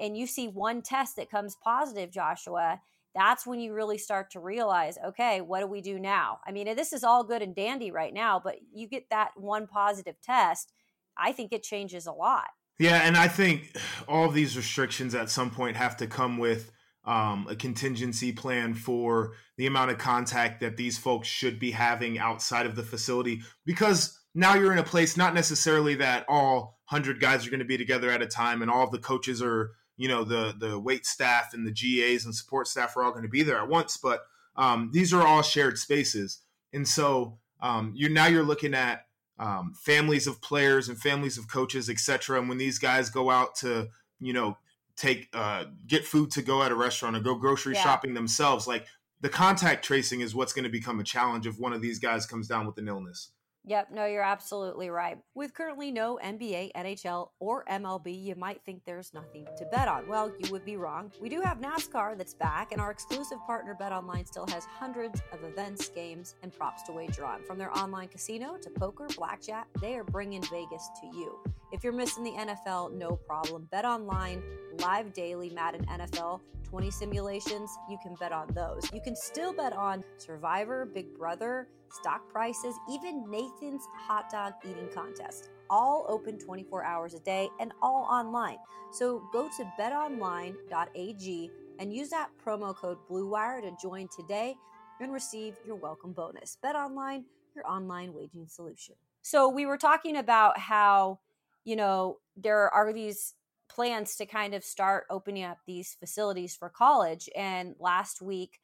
and 0.00 0.16
you 0.16 0.26
see 0.26 0.48
one 0.48 0.82
test 0.82 1.16
that 1.16 1.30
comes 1.30 1.56
positive, 1.62 2.10
Joshua, 2.10 2.80
that's 3.14 3.46
when 3.46 3.60
you 3.60 3.74
really 3.74 3.98
start 3.98 4.30
to 4.32 4.40
realize, 4.40 4.98
okay, 5.04 5.40
what 5.40 5.60
do 5.60 5.66
we 5.66 5.80
do 5.80 5.98
now? 5.98 6.38
I 6.46 6.52
mean, 6.52 6.74
this 6.74 6.92
is 6.92 7.04
all 7.04 7.24
good 7.24 7.42
and 7.42 7.54
dandy 7.54 7.90
right 7.90 8.12
now, 8.12 8.40
but 8.42 8.56
you 8.72 8.88
get 8.88 9.10
that 9.10 9.32
one 9.36 9.66
positive 9.66 10.16
test, 10.22 10.72
I 11.16 11.32
think 11.32 11.52
it 11.52 11.62
changes 11.62 12.06
a 12.06 12.12
lot. 12.12 12.48
Yeah, 12.78 13.02
and 13.04 13.16
I 13.16 13.28
think 13.28 13.76
all 14.08 14.26
of 14.26 14.34
these 14.34 14.56
restrictions 14.56 15.14
at 15.14 15.30
some 15.30 15.50
point 15.50 15.76
have 15.76 15.96
to 15.98 16.06
come 16.06 16.38
with 16.38 16.72
um, 17.04 17.46
a 17.50 17.56
contingency 17.56 18.32
plan 18.32 18.74
for 18.74 19.32
the 19.56 19.66
amount 19.66 19.90
of 19.90 19.98
contact 19.98 20.60
that 20.60 20.76
these 20.76 20.98
folks 20.98 21.28
should 21.28 21.58
be 21.58 21.72
having 21.72 22.18
outside 22.18 22.64
of 22.64 22.76
the 22.76 22.82
facility 22.82 23.42
because 23.66 24.20
now 24.34 24.54
you're 24.54 24.72
in 24.72 24.78
a 24.78 24.84
place 24.84 25.16
not 25.16 25.34
necessarily 25.34 25.96
that 25.96 26.24
all 26.28 26.78
100 26.90 27.20
guys 27.20 27.44
are 27.44 27.50
going 27.50 27.58
to 27.58 27.66
be 27.66 27.76
together 27.76 28.08
at 28.08 28.22
a 28.22 28.26
time 28.26 28.62
and 28.62 28.70
all 28.70 28.88
the 28.88 28.98
coaches 28.98 29.42
are 29.42 29.72
you 29.96 30.08
know 30.08 30.24
the 30.24 30.54
the 30.58 30.78
wait 30.78 31.06
staff 31.06 31.54
and 31.54 31.66
the 31.66 31.70
GAs 31.70 32.24
and 32.24 32.34
support 32.34 32.68
staff 32.68 32.96
are 32.96 33.04
all 33.04 33.10
going 33.10 33.22
to 33.22 33.28
be 33.28 33.42
there 33.42 33.58
at 33.58 33.68
once, 33.68 33.96
but 33.96 34.24
um, 34.56 34.90
these 34.92 35.12
are 35.12 35.26
all 35.26 35.42
shared 35.42 35.78
spaces, 35.78 36.40
and 36.72 36.86
so 36.86 37.38
um, 37.60 37.92
you 37.94 38.08
now 38.08 38.26
you're 38.26 38.42
looking 38.42 38.74
at 38.74 39.06
um, 39.38 39.74
families 39.74 40.26
of 40.26 40.40
players 40.40 40.88
and 40.88 40.98
families 40.98 41.38
of 41.38 41.48
coaches, 41.48 41.88
etc. 41.88 42.38
And 42.38 42.48
when 42.48 42.58
these 42.58 42.78
guys 42.78 43.10
go 43.10 43.30
out 43.30 43.54
to 43.56 43.88
you 44.20 44.32
know 44.32 44.56
take 44.96 45.28
uh, 45.32 45.64
get 45.86 46.04
food 46.04 46.30
to 46.32 46.42
go 46.42 46.62
at 46.62 46.72
a 46.72 46.76
restaurant 46.76 47.16
or 47.16 47.20
go 47.20 47.34
grocery 47.34 47.74
yeah. 47.74 47.82
shopping 47.82 48.14
themselves, 48.14 48.66
like 48.66 48.86
the 49.20 49.28
contact 49.28 49.84
tracing 49.84 50.20
is 50.20 50.34
what's 50.34 50.52
going 50.52 50.64
to 50.64 50.70
become 50.70 51.00
a 51.00 51.04
challenge 51.04 51.46
if 51.46 51.58
one 51.58 51.72
of 51.72 51.80
these 51.80 51.98
guys 51.98 52.26
comes 52.26 52.48
down 52.48 52.66
with 52.66 52.76
an 52.78 52.88
illness. 52.88 53.30
Yep, 53.64 53.92
no, 53.92 54.06
you're 54.06 54.24
absolutely 54.24 54.90
right. 54.90 55.18
With 55.36 55.54
currently 55.54 55.92
no 55.92 56.18
NBA, 56.22 56.72
NHL, 56.74 57.28
or 57.38 57.64
MLB, 57.66 58.20
you 58.20 58.34
might 58.34 58.60
think 58.64 58.82
there's 58.84 59.14
nothing 59.14 59.46
to 59.56 59.64
bet 59.66 59.86
on. 59.86 60.08
Well, 60.08 60.32
you 60.36 60.50
would 60.50 60.64
be 60.64 60.76
wrong. 60.76 61.12
We 61.20 61.28
do 61.28 61.40
have 61.40 61.60
NASCAR 61.60 62.18
that's 62.18 62.34
back, 62.34 62.72
and 62.72 62.80
our 62.80 62.90
exclusive 62.90 63.38
partner 63.46 63.76
BetOnline 63.80 64.26
still 64.26 64.48
has 64.48 64.64
hundreds 64.64 65.22
of 65.32 65.44
events, 65.44 65.88
games, 65.90 66.34
and 66.42 66.52
props 66.52 66.82
to 66.84 66.92
wager 66.92 67.24
on. 67.24 67.44
From 67.44 67.56
their 67.56 67.70
online 67.78 68.08
casino 68.08 68.56
to 68.60 68.70
poker, 68.70 69.06
blackjack, 69.16 69.68
they 69.80 69.94
are 69.94 70.04
bringing 70.04 70.42
Vegas 70.50 70.90
to 71.00 71.16
you. 71.16 71.38
If 71.72 71.84
you're 71.84 71.92
missing 71.92 72.24
the 72.24 72.32
NFL, 72.32 72.92
no 72.94 73.14
problem. 73.14 73.68
Bet 73.70 73.84
online, 73.84 74.42
live 74.80 75.12
daily 75.12 75.50
Madden 75.50 75.86
NFL, 75.86 76.40
20 76.64 76.90
simulations, 76.90 77.70
you 77.88 77.96
can 78.02 78.16
bet 78.18 78.32
on 78.32 78.48
those. 78.54 78.90
You 78.92 79.00
can 79.00 79.14
still 79.14 79.52
bet 79.52 79.72
on 79.72 80.02
Survivor, 80.18 80.84
Big 80.84 81.16
Brother, 81.16 81.68
stock 81.92 82.28
prices, 82.30 82.74
even 82.90 83.30
Nathan's 83.30 83.86
hot 83.94 84.30
dog 84.30 84.54
eating 84.64 84.88
contest. 84.94 85.50
All 85.70 86.06
open 86.08 86.38
24 86.38 86.84
hours 86.84 87.14
a 87.14 87.20
day 87.20 87.48
and 87.60 87.72
all 87.80 88.06
online. 88.10 88.58
So 88.92 89.22
go 89.32 89.48
to 89.56 89.72
betonline.ag 89.80 91.50
and 91.78 91.94
use 91.94 92.10
that 92.10 92.30
promo 92.44 92.74
code 92.74 92.98
BLUEWIRE 93.10 93.62
to 93.62 93.76
join 93.80 94.08
today 94.14 94.56
and 95.00 95.12
receive 95.12 95.56
your 95.66 95.76
welcome 95.76 96.12
bonus. 96.12 96.58
BetOnline, 96.64 97.24
your 97.54 97.66
online 97.66 98.12
wagering 98.12 98.48
solution. 98.48 98.94
So 99.22 99.48
we 99.48 99.66
were 99.66 99.78
talking 99.78 100.16
about 100.16 100.58
how 100.58 101.20
you 101.64 101.76
know, 101.76 102.18
there 102.36 102.68
are 102.70 102.92
these 102.92 103.34
plans 103.68 104.16
to 104.16 104.26
kind 104.26 104.54
of 104.54 104.64
start 104.64 105.04
opening 105.10 105.44
up 105.44 105.58
these 105.66 105.96
facilities 105.98 106.54
for 106.54 106.68
college. 106.68 107.28
And 107.36 107.74
last 107.78 108.20
week, 108.20 108.60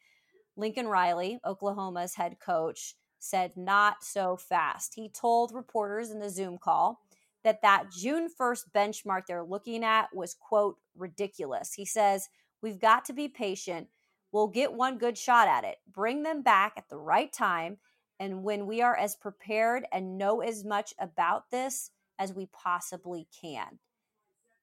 Lincoln 0.56 0.88
Riley, 0.88 1.38
Oklahoma's 1.44 2.14
head 2.14 2.38
coach, 2.40 2.94
said 3.18 3.56
not 3.56 4.02
so 4.02 4.36
fast. 4.36 4.94
He 4.94 5.08
told 5.08 5.52
reporters 5.52 6.10
in 6.10 6.18
the 6.18 6.30
Zoom 6.30 6.58
call 6.58 7.00
that 7.44 7.62
that 7.62 7.90
June 7.90 8.28
1st 8.28 8.70
benchmark 8.74 9.22
they're 9.26 9.44
looking 9.44 9.84
at 9.84 10.14
was 10.14 10.34
quote 10.34 10.76
ridiculous. 10.96 11.74
He 11.74 11.84
says, 11.84 12.28
"We've 12.62 12.80
got 12.80 13.04
to 13.06 13.12
be 13.12 13.28
patient. 13.28 13.88
We'll 14.32 14.48
get 14.48 14.72
one 14.72 14.98
good 14.98 15.16
shot 15.16 15.48
at 15.48 15.64
it. 15.64 15.78
Bring 15.90 16.22
them 16.22 16.42
back 16.42 16.74
at 16.76 16.88
the 16.88 16.98
right 16.98 17.32
time 17.32 17.78
and 18.20 18.42
when 18.42 18.66
we 18.66 18.82
are 18.82 18.96
as 18.96 19.14
prepared 19.14 19.86
and 19.92 20.18
know 20.18 20.40
as 20.40 20.64
much 20.64 20.92
about 20.98 21.50
this, 21.50 21.90
as 22.18 22.32
we 22.32 22.46
possibly 22.46 23.28
can. 23.40 23.78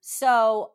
So, 0.02 0.72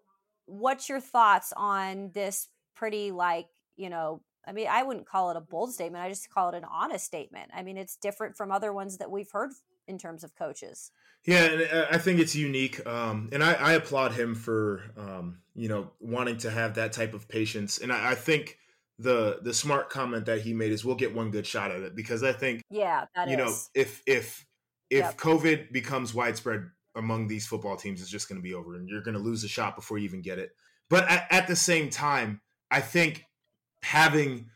what's 0.46 0.88
your 0.88 1.00
thoughts 1.00 1.52
on 1.56 2.10
this 2.14 2.48
pretty, 2.74 3.10
like, 3.10 3.48
you 3.76 3.90
know, 3.90 4.22
I 4.46 4.52
mean, 4.52 4.68
I 4.70 4.82
wouldn't 4.82 5.06
call 5.06 5.30
it 5.30 5.36
a 5.36 5.40
bold 5.40 5.72
statement. 5.72 6.02
I 6.02 6.08
just 6.08 6.30
call 6.30 6.48
it 6.48 6.54
an 6.54 6.64
honest 6.64 7.04
statement. 7.04 7.50
I 7.54 7.62
mean, 7.62 7.76
it's 7.76 7.96
different 7.96 8.36
from 8.36 8.50
other 8.50 8.72
ones 8.72 8.98
that 8.98 9.10
we've 9.10 9.30
heard 9.30 9.50
in 9.86 9.98
terms 9.98 10.24
of 10.24 10.34
coaches. 10.34 10.92
Yeah, 11.24 11.44
and 11.44 11.62
uh, 11.70 11.86
I 11.90 11.98
think 11.98 12.18
it's 12.18 12.34
unique, 12.34 12.86
um, 12.86 13.28
and 13.32 13.44
I, 13.44 13.52
I, 13.52 13.72
applaud 13.72 14.12
him 14.12 14.34
for 14.34 14.82
um, 14.96 15.40
you 15.54 15.68
know 15.68 15.90
wanting 16.00 16.38
to 16.38 16.50
have 16.50 16.76
that 16.76 16.92
type 16.92 17.12
of 17.12 17.28
patience. 17.28 17.76
And 17.78 17.92
I, 17.92 18.12
I, 18.12 18.14
think 18.14 18.56
the 18.98 19.40
the 19.42 19.52
smart 19.52 19.90
comment 19.90 20.24
that 20.26 20.40
he 20.40 20.54
made 20.54 20.72
is 20.72 20.82
we'll 20.82 20.94
get 20.94 21.14
one 21.14 21.30
good 21.30 21.46
shot 21.46 21.70
at 21.70 21.82
it 21.82 21.94
because 21.94 22.22
I 22.22 22.32
think 22.32 22.62
yeah, 22.70 23.04
you 23.26 23.34
is. 23.34 23.36
know 23.36 23.54
if 23.74 24.02
if 24.06 24.46
if 24.88 25.00
yep. 25.00 25.18
COVID 25.18 25.72
becomes 25.72 26.14
widespread 26.14 26.70
among 26.94 27.28
these 27.28 27.46
football 27.46 27.76
teams, 27.76 28.00
it's 28.00 28.10
just 28.10 28.28
going 28.28 28.40
to 28.40 28.42
be 28.42 28.54
over, 28.54 28.74
and 28.76 28.88
you're 28.88 29.02
going 29.02 29.16
to 29.16 29.20
lose 29.20 29.44
a 29.44 29.48
shot 29.48 29.76
before 29.76 29.98
you 29.98 30.04
even 30.04 30.22
get 30.22 30.38
it. 30.38 30.52
But 30.88 31.08
at, 31.10 31.26
at 31.30 31.46
the 31.48 31.56
same 31.56 31.90
time, 31.90 32.40
I 32.70 32.80
think 32.80 33.26
having 33.82 34.50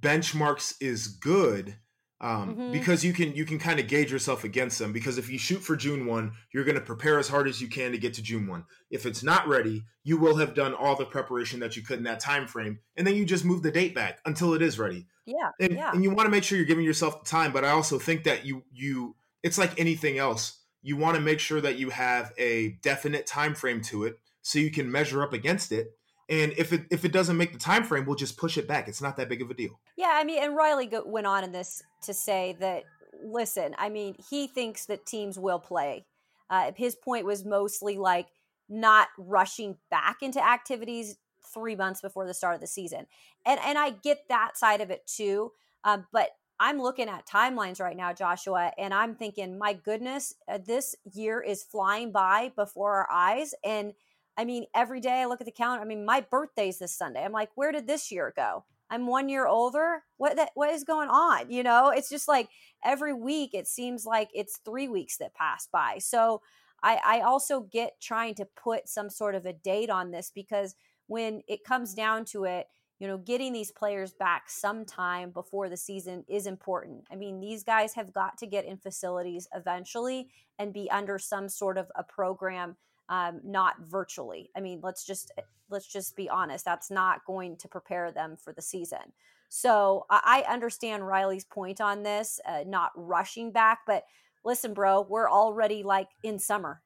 benchmarks 0.00 0.74
is 0.80 1.08
good 1.08 1.76
um, 2.20 2.54
mm-hmm. 2.54 2.72
because 2.72 3.04
you 3.04 3.12
can 3.12 3.34
you 3.34 3.44
can 3.44 3.58
kind 3.58 3.78
of 3.78 3.86
gauge 3.86 4.10
yourself 4.10 4.44
against 4.44 4.78
them. 4.78 4.92
Because 4.92 5.18
if 5.18 5.30
you 5.30 5.38
shoot 5.38 5.60
for 5.60 5.76
June 5.76 6.06
one, 6.06 6.32
you're 6.52 6.64
going 6.64 6.74
to 6.74 6.80
prepare 6.80 7.18
as 7.18 7.28
hard 7.28 7.48
as 7.48 7.60
you 7.60 7.68
can 7.68 7.92
to 7.92 7.98
get 7.98 8.14
to 8.14 8.22
June 8.22 8.46
one. 8.46 8.64
If 8.90 9.06
it's 9.06 9.22
not 9.22 9.46
ready, 9.46 9.84
you 10.02 10.18
will 10.18 10.36
have 10.36 10.54
done 10.54 10.74
all 10.74 10.96
the 10.96 11.04
preparation 11.04 11.60
that 11.60 11.76
you 11.76 11.82
could 11.82 11.98
in 11.98 12.04
that 12.04 12.20
time 12.20 12.46
frame, 12.46 12.80
and 12.96 13.06
then 13.06 13.14
you 13.14 13.24
just 13.24 13.44
move 13.44 13.62
the 13.62 13.70
date 13.70 13.94
back 13.94 14.18
until 14.24 14.54
it 14.54 14.62
is 14.62 14.78
ready. 14.78 15.06
Yeah, 15.26 15.50
and, 15.60 15.74
yeah. 15.74 15.92
and 15.92 16.02
you 16.02 16.10
want 16.10 16.26
to 16.26 16.30
make 16.30 16.42
sure 16.42 16.56
you're 16.56 16.66
giving 16.66 16.84
yourself 16.84 17.22
the 17.22 17.28
time. 17.28 17.52
But 17.52 17.64
I 17.64 17.70
also 17.70 17.98
think 17.98 18.24
that 18.24 18.44
you 18.44 18.64
you 18.72 19.14
it's 19.42 19.58
like 19.58 19.78
anything 19.78 20.18
else 20.18 20.58
you 20.82 20.96
want 20.96 21.16
to 21.16 21.20
make 21.20 21.40
sure 21.40 21.60
that 21.60 21.78
you 21.78 21.90
have 21.90 22.32
a 22.38 22.70
definite 22.82 23.26
time 23.26 23.54
frame 23.54 23.82
to 23.82 24.04
it 24.04 24.18
so 24.42 24.58
you 24.58 24.70
can 24.70 24.90
measure 24.90 25.22
up 25.22 25.32
against 25.32 25.72
it 25.72 25.97
and 26.28 26.52
if 26.56 26.72
it 26.72 26.86
if 26.90 27.04
it 27.04 27.12
doesn't 27.12 27.36
make 27.36 27.52
the 27.52 27.58
time 27.58 27.84
frame 27.84 28.04
we'll 28.04 28.16
just 28.16 28.36
push 28.36 28.58
it 28.58 28.68
back. 28.68 28.88
It's 28.88 29.02
not 29.02 29.16
that 29.16 29.28
big 29.28 29.42
of 29.42 29.50
a 29.50 29.54
deal. 29.54 29.78
Yeah 29.96 30.12
i 30.12 30.24
mean 30.24 30.42
and 30.42 30.56
riley 30.56 30.86
go, 30.86 31.02
went 31.04 31.26
on 31.26 31.44
in 31.44 31.52
this 31.52 31.82
to 32.02 32.14
say 32.14 32.56
that 32.60 32.84
listen 33.22 33.74
i 33.78 33.88
mean 33.88 34.14
he 34.30 34.46
thinks 34.46 34.86
that 34.86 35.06
teams 35.06 35.38
will 35.38 35.58
play. 35.58 36.06
Uh, 36.50 36.72
his 36.76 36.94
point 36.94 37.26
was 37.26 37.44
mostly 37.44 37.98
like 37.98 38.28
not 38.70 39.08
rushing 39.18 39.76
back 39.90 40.18
into 40.22 40.42
activities 40.44 41.16
three 41.52 41.76
months 41.76 42.00
before 42.00 42.26
the 42.26 42.34
start 42.34 42.54
of 42.54 42.60
the 42.60 42.66
season. 42.66 43.06
And 43.46 43.60
and 43.64 43.78
i 43.78 43.90
get 43.90 44.28
that 44.28 44.56
side 44.56 44.80
of 44.80 44.90
it 44.90 45.06
too 45.06 45.52
uh, 45.84 45.98
but 46.12 46.30
I'm 46.60 46.80
looking 46.80 47.08
at 47.08 47.26
timelines 47.26 47.80
right 47.80 47.96
now, 47.96 48.12
Joshua, 48.12 48.72
and 48.78 48.92
I'm 48.92 49.14
thinking, 49.14 49.58
my 49.58 49.74
goodness, 49.74 50.34
uh, 50.48 50.58
this 50.58 50.96
year 51.12 51.40
is 51.40 51.62
flying 51.62 52.10
by 52.10 52.52
before 52.56 52.94
our 52.94 53.08
eyes. 53.12 53.54
And 53.64 53.92
I 54.38 54.44
mean, 54.44 54.66
every 54.74 55.00
day 55.00 55.20
I 55.20 55.26
look 55.26 55.40
at 55.40 55.46
the 55.46 55.52
calendar. 55.52 55.82
I 55.82 55.86
mean, 55.86 56.04
my 56.04 56.20
birthday's 56.20 56.78
this 56.78 56.96
Sunday. 56.96 57.24
I'm 57.24 57.32
like, 57.32 57.50
where 57.56 57.72
did 57.72 57.88
this 57.88 58.12
year 58.12 58.32
go? 58.34 58.64
I'm 58.88 59.06
one 59.06 59.28
year 59.28 59.46
older. 59.46 60.04
What 60.16 60.36
that 60.36 60.52
what 60.54 60.70
is 60.70 60.84
going 60.84 61.08
on? 61.08 61.50
You 61.50 61.62
know, 61.62 61.90
it's 61.90 62.08
just 62.08 62.28
like 62.28 62.48
every 62.84 63.12
week 63.12 63.52
it 63.52 63.66
seems 63.66 64.06
like 64.06 64.30
it's 64.32 64.60
three 64.64 64.88
weeks 64.88 65.18
that 65.18 65.34
pass 65.34 65.68
by. 65.70 65.98
So 65.98 66.40
I, 66.82 67.00
I 67.04 67.20
also 67.20 67.62
get 67.62 68.00
trying 68.00 68.36
to 68.36 68.46
put 68.46 68.88
some 68.88 69.10
sort 69.10 69.34
of 69.34 69.44
a 69.44 69.52
date 69.52 69.90
on 69.90 70.10
this 70.12 70.30
because 70.34 70.76
when 71.08 71.42
it 71.48 71.64
comes 71.64 71.92
down 71.92 72.24
to 72.26 72.44
it, 72.44 72.68
you 72.98 73.06
know, 73.06 73.18
getting 73.18 73.52
these 73.52 73.70
players 73.70 74.12
back 74.12 74.48
sometime 74.48 75.30
before 75.30 75.68
the 75.68 75.76
season 75.76 76.24
is 76.28 76.46
important. 76.46 77.04
I 77.10 77.16
mean, 77.16 77.40
these 77.40 77.62
guys 77.62 77.94
have 77.94 78.12
got 78.12 78.38
to 78.38 78.46
get 78.46 78.64
in 78.64 78.76
facilities 78.76 79.48
eventually 79.54 80.28
and 80.58 80.72
be 80.72 80.90
under 80.90 81.18
some 81.18 81.48
sort 81.48 81.78
of 81.78 81.88
a 81.94 82.02
program, 82.02 82.76
um, 83.08 83.40
not 83.44 83.76
virtually. 83.80 84.50
I 84.56 84.60
mean, 84.60 84.80
let's 84.82 85.04
just 85.04 85.32
let's 85.70 85.86
just 85.86 86.16
be 86.16 86.28
honest. 86.28 86.64
That's 86.64 86.90
not 86.90 87.24
going 87.26 87.56
to 87.58 87.68
prepare 87.68 88.10
them 88.12 88.36
for 88.36 88.52
the 88.52 88.62
season. 88.62 89.12
So 89.48 90.04
I 90.10 90.44
understand 90.48 91.06
Riley's 91.06 91.44
point 91.44 91.80
on 91.80 92.02
this, 92.02 92.38
uh, 92.46 92.64
not 92.66 92.92
rushing 92.94 93.50
back, 93.50 93.80
but 93.86 94.04
listen, 94.44 94.74
bro, 94.74 95.06
we're 95.08 95.30
already 95.30 95.82
like 95.82 96.08
in 96.22 96.38
summer, 96.38 96.82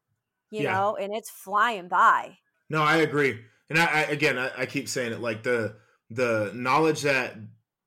you 0.50 0.62
yeah. 0.62 0.72
know, 0.72 0.96
and 0.96 1.12
it's 1.12 1.28
flying 1.28 1.88
by. 1.88 2.38
No, 2.70 2.82
I 2.82 2.98
agree. 2.98 3.40
And 3.68 3.78
I, 3.78 3.84
I 3.84 4.00
again, 4.02 4.38
I, 4.38 4.50
I 4.58 4.66
keep 4.66 4.88
saying 4.88 5.12
it 5.12 5.20
like 5.20 5.42
the 5.42 5.76
the 6.10 6.52
knowledge 6.54 7.02
that 7.02 7.36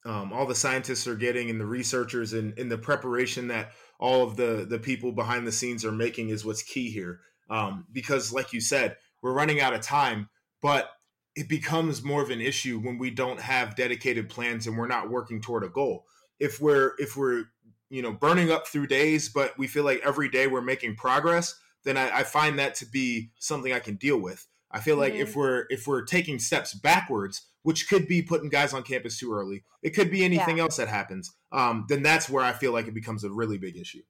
um, 0.06 0.34
all 0.34 0.46
the 0.46 0.56
scientists 0.56 1.08
are 1.08 1.16
getting 1.16 1.50
and 1.50 1.60
the 1.60 1.66
researchers 1.66 2.34
and, 2.34 2.58
and, 2.60 2.72
the 2.72 2.78
preparation 2.78 3.48
that 3.48 3.72
all 4.00 4.24
of 4.24 4.36
the 4.36 4.66
the 4.68 4.80
people 4.80 5.12
behind 5.12 5.48
the 5.48 5.52
scenes 5.52 5.86
are 5.86 5.92
making 5.92 6.30
is 6.30 6.44
what's 6.44 6.64
key 6.64 6.92
here 6.92 7.22
um, 7.50 7.86
because 7.92 8.34
like 8.34 8.54
you 8.54 8.62
said 8.62 8.96
we're 9.22 9.34
running 9.34 9.60
out 9.62 9.74
of 9.74 9.82
time 9.82 10.30
but 10.62 10.92
it 11.36 11.50
becomes 11.50 12.04
more 12.04 12.22
of 12.22 12.30
an 12.30 12.42
issue 12.42 12.80
when 12.80 12.98
we 12.98 13.12
don't 13.12 13.40
have 13.40 13.76
dedicated 13.76 14.30
plans 14.30 14.68
and 14.68 14.78
we're 14.78 14.88
not 14.88 15.10
working 15.10 15.42
toward 15.42 15.64
a 15.64 15.70
goal 15.70 16.06
if 16.40 16.60
we're 16.60 16.94
if 16.98 17.16
we're 17.16 17.46
you 17.90 18.02
know 18.02 18.12
burning 18.12 18.52
up 18.52 18.68
through 18.68 18.88
days 18.88 19.30
but 19.30 19.58
we 19.58 19.68
feel 19.68 19.84
like 19.84 20.02
every 20.04 20.30
day 20.30 20.48
we're 20.48 20.62
making 20.62 20.96
progress 20.96 21.60
then 21.84 21.98
I, 21.98 22.20
I 22.20 22.24
find 22.24 22.58
that 22.60 22.76
to 22.76 22.86
be 22.86 23.32
something 23.40 23.74
i 23.74 23.80
can 23.80 23.96
deal 23.96 24.18
with 24.18 24.48
i 24.72 24.80
feel 24.80 24.98
like 24.98 25.14
mm-hmm. 25.14 25.24
if 25.24 25.36
we're 25.36 25.66
if 25.70 25.88
we're 25.88 26.04
taking 26.04 26.40
steps 26.40 26.74
backwards 26.74 27.44
which 27.66 27.90
could 27.90 28.08
be 28.08 28.22
putting 28.22 28.48
guys 28.48 28.76
on 28.76 28.84
campus 28.84 29.18
too 29.18 29.34
early. 29.34 29.64
It 29.82 29.96
could 29.96 30.12
be 30.12 30.24
anything 30.24 30.58
yeah. 30.58 30.64
else 30.64 30.78
that 30.78 30.88
happens. 30.88 31.34
Um, 31.52 31.88
then 31.90 32.04
that's 32.04 32.30
where 32.30 32.46
I 32.46 32.54
feel 32.54 32.72
like 32.72 32.88
it 32.88 32.94
becomes 32.94 33.24
a 33.24 33.32
really 33.32 33.58
big 33.58 33.76
issue. 33.76 34.04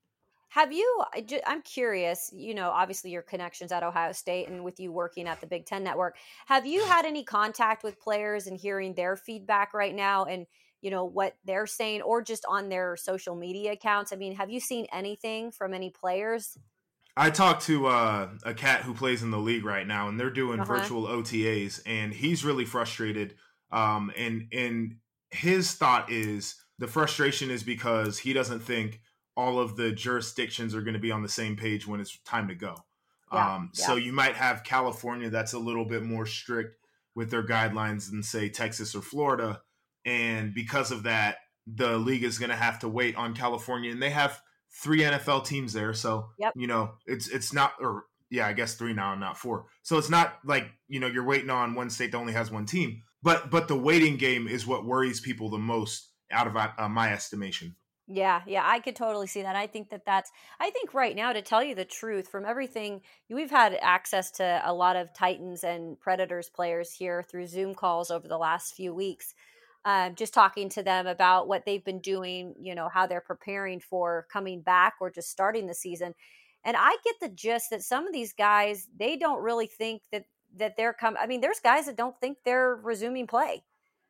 Have 0.56 0.72
you? 0.72 1.04
I'm 1.46 1.62
curious. 1.64 2.32
You 2.34 2.54
know, 2.54 2.70
obviously 2.70 3.12
your 3.12 3.22
connections 3.22 3.74
at 3.74 3.84
Ohio 3.84 4.14
State 4.14 4.48
and 4.48 4.64
with 4.64 4.80
you 4.80 4.90
working 4.90 5.28
at 5.28 5.42
the 5.42 5.48
Big 5.48 5.66
Ten 5.66 5.84
Network. 5.84 6.16
Have 6.46 6.66
you 6.66 6.86
had 6.86 7.06
any 7.06 7.26
contact 7.26 7.84
with 7.84 8.00
players 8.00 8.48
and 8.48 8.58
hearing 8.58 8.94
their 8.94 9.18
feedback 9.18 9.74
right 9.74 9.94
now, 9.94 10.24
and 10.24 10.48
you 10.82 10.92
know 10.92 11.04
what 11.04 11.36
they're 11.44 11.68
saying, 11.68 12.04
or 12.04 12.22
just 12.22 12.46
on 12.48 12.70
their 12.70 12.96
social 12.96 13.36
media 13.36 13.74
accounts? 13.74 14.14
I 14.14 14.16
mean, 14.16 14.34
have 14.36 14.50
you 14.50 14.62
seen 14.62 14.88
anything 14.94 15.52
from 15.52 15.74
any 15.74 15.90
players? 15.90 16.58
I 17.18 17.32
talked 17.32 17.64
to 17.64 17.88
uh, 17.88 18.30
a 18.44 18.54
cat 18.54 18.84
who 18.84 18.94
plays 18.94 19.24
in 19.24 19.32
the 19.32 19.38
league 19.38 19.66
right 19.66 19.86
now, 19.86 20.08
and 20.08 20.18
they're 20.18 20.30
doing 20.30 20.62
uh-huh. 20.62 20.74
virtual 20.74 21.04
OTAs, 21.08 21.82
and 21.86 22.14
he's 22.14 22.46
really 22.46 22.66
frustrated 22.66 23.36
um, 23.76 24.10
and 24.16 24.48
and 24.54 24.96
his 25.32 25.74
thought 25.74 26.10
is 26.10 26.56
the 26.80 26.88
frustration 26.88 27.52
is 27.52 27.64
because 27.64 28.20
he 28.20 28.32
doesn't 28.32 28.62
think 28.62 29.02
all 29.36 29.60
of 29.60 29.76
the 29.76 29.92
jurisdictions 29.92 30.74
are 30.74 30.82
going 30.82 30.94
to 30.94 31.00
be 31.00 31.12
on 31.12 31.22
the 31.22 31.30
same 31.30 31.56
page 31.56 31.88
when 31.88 32.00
it's 32.00 32.18
time 32.26 32.48
to 32.48 32.56
go. 32.56 32.76
Yeah, 33.34 33.56
um, 33.56 33.72
yeah. 33.74 33.86
So 33.86 33.96
you 33.96 34.14
might 34.14 34.36
have 34.36 34.64
California 34.64 35.30
that's 35.30 35.54
a 35.54 35.60
little 35.60 35.86
bit 35.86 36.04
more 36.04 36.26
strict 36.26 36.78
with 37.16 37.32
their 37.32 37.44
guidelines 37.44 38.10
than 38.10 38.24
say 38.24 38.50
Texas 38.50 38.96
or 38.96 39.02
Florida, 39.02 39.62
and 40.06 40.54
because 40.54 40.92
of 40.92 41.04
that, 41.04 41.38
the 41.68 41.98
league 41.98 42.24
is 42.24 42.38
going 42.38 42.50
to 42.50 42.56
have 42.56 42.80
to 42.80 42.90
wait 42.90 43.16
on 43.16 43.34
California, 43.34 43.92
and 43.92 44.02
they 44.02 44.10
have 44.12 44.42
three 44.84 45.02
NFL 45.02 45.46
teams 45.46 45.74
there, 45.74 45.94
so 45.94 46.30
Yep. 46.38 46.54
you 46.56 46.68
know 46.68 46.94
it's 47.06 47.28
it's 47.28 47.54
not 47.54 47.74
or 47.80 48.06
yeah, 48.30 48.48
I 48.48 48.54
guess 48.54 48.76
three 48.76 48.94
now, 48.94 49.16
not 49.16 49.38
four. 49.38 49.66
So 49.84 49.98
it's 49.98 50.10
not 50.10 50.40
like 50.46 50.68
you 50.88 51.00
know 51.00 51.08
you're 51.08 51.26
waiting 51.26 51.50
on 51.50 51.76
one 51.76 51.90
state 51.90 52.12
that 52.12 52.18
only 52.18 52.34
has 52.34 52.52
one 52.52 52.66
team, 52.66 53.04
but 53.24 53.50
but 53.50 53.68
the 53.68 53.78
waiting 53.78 54.18
game 54.18 54.48
is 54.48 54.68
what 54.68 54.86
worries 54.86 55.20
people 55.20 55.50
the 55.50 55.58
most 55.58 56.10
out 56.32 56.48
of 56.48 56.56
uh, 56.56 56.90
my 56.90 57.12
estimation. 57.14 57.76
Yeah, 58.08 58.42
yeah, 58.46 58.62
I 58.64 58.80
could 58.80 58.96
totally 58.96 59.26
see 59.26 59.42
that. 59.42 59.56
I 59.56 59.66
think 59.66 59.90
that 59.90 60.06
that's, 60.06 60.32
I 60.60 60.70
think 60.70 60.94
right 60.94 61.16
now, 61.16 61.34
to 61.34 61.42
tell 61.42 61.64
you 61.64 61.74
the 61.74 61.86
truth, 61.86 62.28
from 62.28 62.46
everything, 62.46 63.02
we've 63.32 63.50
had 63.50 63.76
access 63.82 64.30
to 64.32 64.62
a 64.64 64.72
lot 64.72 64.96
of 64.96 65.12
Titans 65.14 65.64
and 65.64 66.00
Predators 66.00 66.48
players 66.48 66.92
here 66.94 67.24
through 67.24 67.48
Zoom 67.48 67.74
calls 67.74 68.12
over 68.12 68.28
the 68.28 68.38
last 68.38 68.76
few 68.76 68.94
weeks. 68.94 69.34
Um, 69.86 70.14
just 70.16 70.36
talking 70.36 70.70
to 70.70 70.84
them 70.84 71.08
about 71.08 71.48
what 71.48 71.66
they've 71.66 71.84
been 71.84 72.00
doing, 72.00 72.54
you 72.60 72.76
know, 72.76 72.90
how 72.90 73.08
they're 73.08 73.22
preparing 73.22 73.80
for 73.80 74.28
coming 74.32 74.62
back 74.62 74.96
or 75.02 75.10
just 75.10 75.32
starting 75.32 75.66
the 75.66 75.74
season. 75.76 76.14
And 76.64 76.76
I 76.78 76.98
get 77.04 77.16
the 77.22 77.30
gist 77.30 77.72
that 77.72 77.82
some 77.84 78.06
of 78.06 78.14
these 78.14 78.34
guys, 78.34 78.88
they 78.98 79.18
don't 79.18 79.42
really 79.42 79.68
think 79.68 80.04
that 80.12 80.26
that 80.58 80.78
they're 80.78 80.94
coming. 80.94 81.20
I 81.22 81.28
mean, 81.28 81.42
there's 81.42 81.60
guys 81.60 81.88
that 81.88 81.98
don't 81.98 82.20
think 82.20 82.38
they're 82.46 82.76
resuming 82.76 83.28
play 83.28 83.64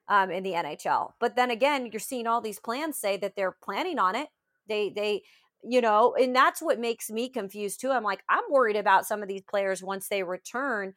um, 0.08 0.32
in 0.32 0.44
the 0.44 0.54
NHL. 0.54 1.12
But 1.20 1.36
then 1.36 1.52
again, 1.52 1.90
you're 1.92 2.00
seeing 2.00 2.28
all 2.28 2.42
these 2.42 2.60
plans 2.60 2.98
say 2.98 3.18
that 3.18 3.36
they're 3.36 3.56
planning 3.64 4.00
on 4.00 4.16
it. 4.16 4.30
They 4.68 4.90
they 4.90 5.24
you 5.68 5.82
know, 5.82 6.16
and 6.20 6.36
that's 6.36 6.62
what 6.62 6.80
makes 6.80 7.10
me 7.10 7.28
confused 7.28 7.82
too. 7.82 7.90
I'm 7.90 8.04
like, 8.04 8.22
I'm 8.30 8.44
worried 8.52 8.76
about 8.76 9.08
some 9.08 9.24
of 9.24 9.28
these 9.28 9.42
players 9.42 9.82
once 9.82 10.08
they 10.08 10.22
return. 10.22 10.94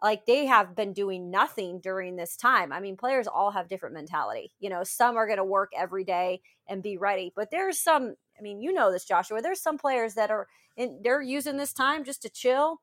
Like 0.00 0.26
they 0.26 0.46
have 0.46 0.76
been 0.76 0.92
doing 0.92 1.30
nothing 1.30 1.80
during 1.80 2.16
this 2.16 2.36
time. 2.36 2.72
I 2.72 2.80
mean, 2.80 2.96
players 2.96 3.26
all 3.26 3.50
have 3.50 3.68
different 3.68 3.94
mentality. 3.94 4.52
You 4.60 4.70
know, 4.70 4.84
some 4.84 5.16
are 5.16 5.26
going 5.26 5.38
to 5.38 5.44
work 5.44 5.70
every 5.76 6.04
day 6.04 6.40
and 6.68 6.82
be 6.82 6.96
ready, 6.98 7.32
but 7.34 7.50
there's 7.50 7.78
some. 7.80 8.14
I 8.38 8.42
mean, 8.42 8.60
you 8.60 8.72
know 8.72 8.90
this, 8.90 9.04
Joshua. 9.04 9.42
There's 9.42 9.60
some 9.60 9.78
players 9.78 10.14
that 10.14 10.30
are 10.30 10.48
in. 10.76 11.00
They're 11.02 11.22
using 11.22 11.56
this 11.56 11.72
time 11.72 12.04
just 12.04 12.22
to 12.22 12.30
chill. 12.30 12.80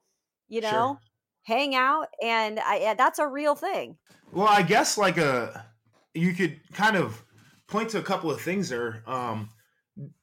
You 0.47 0.61
know. 0.61 0.99
Hang 1.49 1.75
out, 1.75 2.07
and 2.23 2.59
I, 2.59 2.79
yeah, 2.79 2.93
that's 2.93 3.19
a 3.19 3.27
real 3.27 3.55
thing. 3.55 3.97
Well, 4.31 4.47
I 4.47 4.61
guess 4.61 4.97
like 4.97 5.17
a 5.17 5.65
you 6.13 6.33
could 6.33 6.59
kind 6.73 6.95
of 6.95 7.23
point 7.67 7.89
to 7.89 7.99
a 7.99 8.03
couple 8.03 8.31
of 8.31 8.39
things 8.41 8.69
there. 8.69 9.03
Um, 9.05 9.49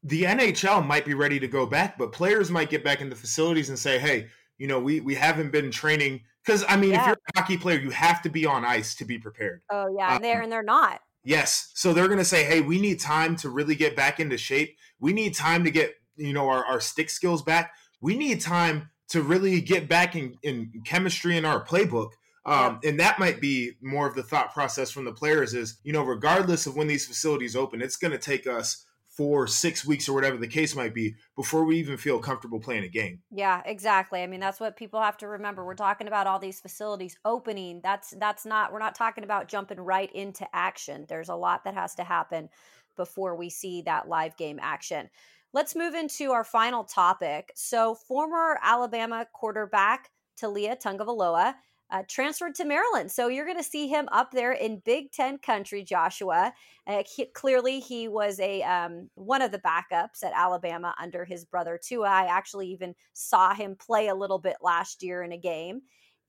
the 0.03 0.23
NHL 0.23 0.87
might 0.87 1.05
be 1.05 1.15
ready 1.15 1.39
to 1.41 1.49
go 1.49 1.67
back, 1.67 1.99
but 1.99 2.13
players 2.13 2.51
might 2.51 2.71
get 2.71 2.83
back 2.83 3.01
into 3.01 3.17
facilities 3.17 3.69
and 3.69 3.79
say, 3.79 3.99
"Hey, 3.99 4.29
you 4.59 4.69
know, 4.69 4.81
we 4.81 5.01
we 5.01 5.15
haven't 5.15 5.53
been 5.53 5.71
training." 5.71 6.23
Because 6.45 6.65
I 6.69 6.77
mean, 6.77 6.95
if 6.95 7.05
you're 7.05 7.19
a 7.35 7.41
hockey 7.41 7.57
player, 7.59 7.79
you 7.79 7.91
have 7.91 8.23
to 8.23 8.31
be 8.31 8.47
on 8.47 8.65
ice 8.65 8.95
to 8.97 9.05
be 9.05 9.19
prepared. 9.19 9.63
Oh 9.71 9.95
yeah, 9.97 10.15
and 10.15 10.25
they're 10.25 10.39
Um, 10.39 10.45
and 10.45 10.53
they're 10.53 10.63
not. 10.63 11.01
Yes. 11.27 11.73
So 11.75 11.93
they're 11.93 12.07
going 12.07 12.21
to 12.21 12.25
say, 12.25 12.45
hey, 12.45 12.61
we 12.61 12.81
need 12.81 13.01
time 13.01 13.35
to 13.39 13.51
really 13.51 13.75
get 13.75 13.97
back 13.97 14.21
into 14.21 14.39
shape. 14.39 14.77
We 15.01 15.13
need 15.13 15.35
time 15.35 15.65
to 15.65 15.73
get, 15.73 15.95
you 16.15 16.33
know, 16.33 16.49
our, 16.49 16.65
our 16.65 16.81
stick 16.81 17.11
skills 17.11 17.43
back. 17.43 17.73
We 18.01 18.17
need 18.17 18.41
time 18.41 18.91
to 19.09 19.23
really 19.23 19.61
get 19.61 19.89
back 19.89 20.17
in, 20.17 20.37
in 20.43 20.83
chemistry 20.85 21.37
in 21.37 21.45
our 21.45 21.65
playbook. 21.65 22.11
Um, 22.45 22.79
And 22.85 23.01
that 23.01 23.19
might 23.19 23.41
be 23.41 23.73
more 23.81 24.07
of 24.07 24.15
the 24.15 24.23
thought 24.23 24.53
process 24.55 24.91
from 24.91 25.05
the 25.05 25.13
players 25.13 25.53
is, 25.53 25.81
you 25.83 25.93
know, 25.93 26.05
regardless 26.05 26.67
of 26.67 26.77
when 26.77 26.87
these 26.87 27.07
facilities 27.07 27.57
open, 27.57 27.83
it's 27.83 27.97
going 27.97 28.13
to 28.13 28.19
take 28.19 28.47
us 28.47 28.87
four, 29.17 29.47
six 29.47 29.85
weeks 29.85 30.09
or 30.09 30.13
whatever 30.13 30.37
the 30.37 30.47
case 30.47 30.77
might 30.77 30.95
be 30.95 31.15
before 31.37 31.65
we 31.65 31.79
even 31.79 31.97
feel 31.97 32.19
comfortable 32.19 32.61
playing 32.61 32.85
a 32.85 32.89
game. 32.89 33.21
Yeah, 33.31 33.63
exactly. 33.65 34.23
I 34.23 34.27
mean, 34.27 34.41
that's 34.41 34.61
what 34.61 34.77
people 34.77 35.01
have 35.01 35.17
to 35.19 35.29
remember. 35.29 35.65
We're 35.65 35.75
talking 35.75 36.07
about 36.07 36.27
all 36.27 36.39
these 36.39 36.61
facilities 36.61 37.19
opening. 37.25 37.81
That's 37.83 38.15
that's 38.19 38.45
not 38.45 38.73
we're 38.73 38.79
not 38.79 38.95
talking 38.95 39.25
about 39.25 39.49
jumping 39.49 39.81
right 39.81 40.13
into 40.13 40.47
action. 40.55 41.07
There's 41.09 41.31
a 41.31 41.35
lot 41.35 41.65
that 41.65 41.75
has 41.75 41.95
to 41.95 42.05
happen 42.05 42.51
before 42.97 43.35
we 43.37 43.49
see 43.49 43.83
that 43.83 44.09
live 44.09 44.37
game 44.37 44.59
action. 44.61 45.09
Let's 45.57 45.75
move 45.75 45.95
into 45.95 46.33
our 46.33 46.45
final 46.45 46.85
topic. 46.85 47.51
So, 47.55 47.95
former 47.95 48.59
Alabama 48.63 49.27
quarterback 49.33 50.11
Taulia 50.39 50.79
Tagovailoa 50.79 51.55
uh, 51.91 52.03
transferred 52.09 52.55
to 52.57 52.67
Maryland. 52.67 53.11
So 53.11 53.29
you're 53.29 53.47
going 53.47 53.57
to 53.57 53.63
see 53.63 53.89
him 53.89 54.07
up 54.13 54.33
there 54.33 54.53
in 54.53 54.83
Big 54.85 55.13
Ten 55.13 55.39
country, 55.39 55.83
Joshua. 55.83 56.53
Uh, 56.87 57.05
he, 57.11 57.25
clearly, 57.33 57.81
he 57.81 58.07
was 58.07 58.39
a 58.39 58.63
um, 58.65 59.09
one 59.15 59.41
of 59.41 59.51
the 59.51 59.61
backups 59.61 60.23
at 60.23 60.35
Alabama 60.35 60.95
under 61.01 61.25
his 61.25 61.47
brother 61.47 61.81
Tua. 61.83 62.07
I 62.07 62.27
actually 62.27 62.69
even 62.69 62.95
saw 63.15 63.55
him 63.55 63.77
play 63.77 64.09
a 64.09 64.15
little 64.15 64.39
bit 64.39 64.57
last 64.61 65.03
year 65.03 65.23
in 65.23 65.33
a 65.33 65.39
game. 65.39 65.81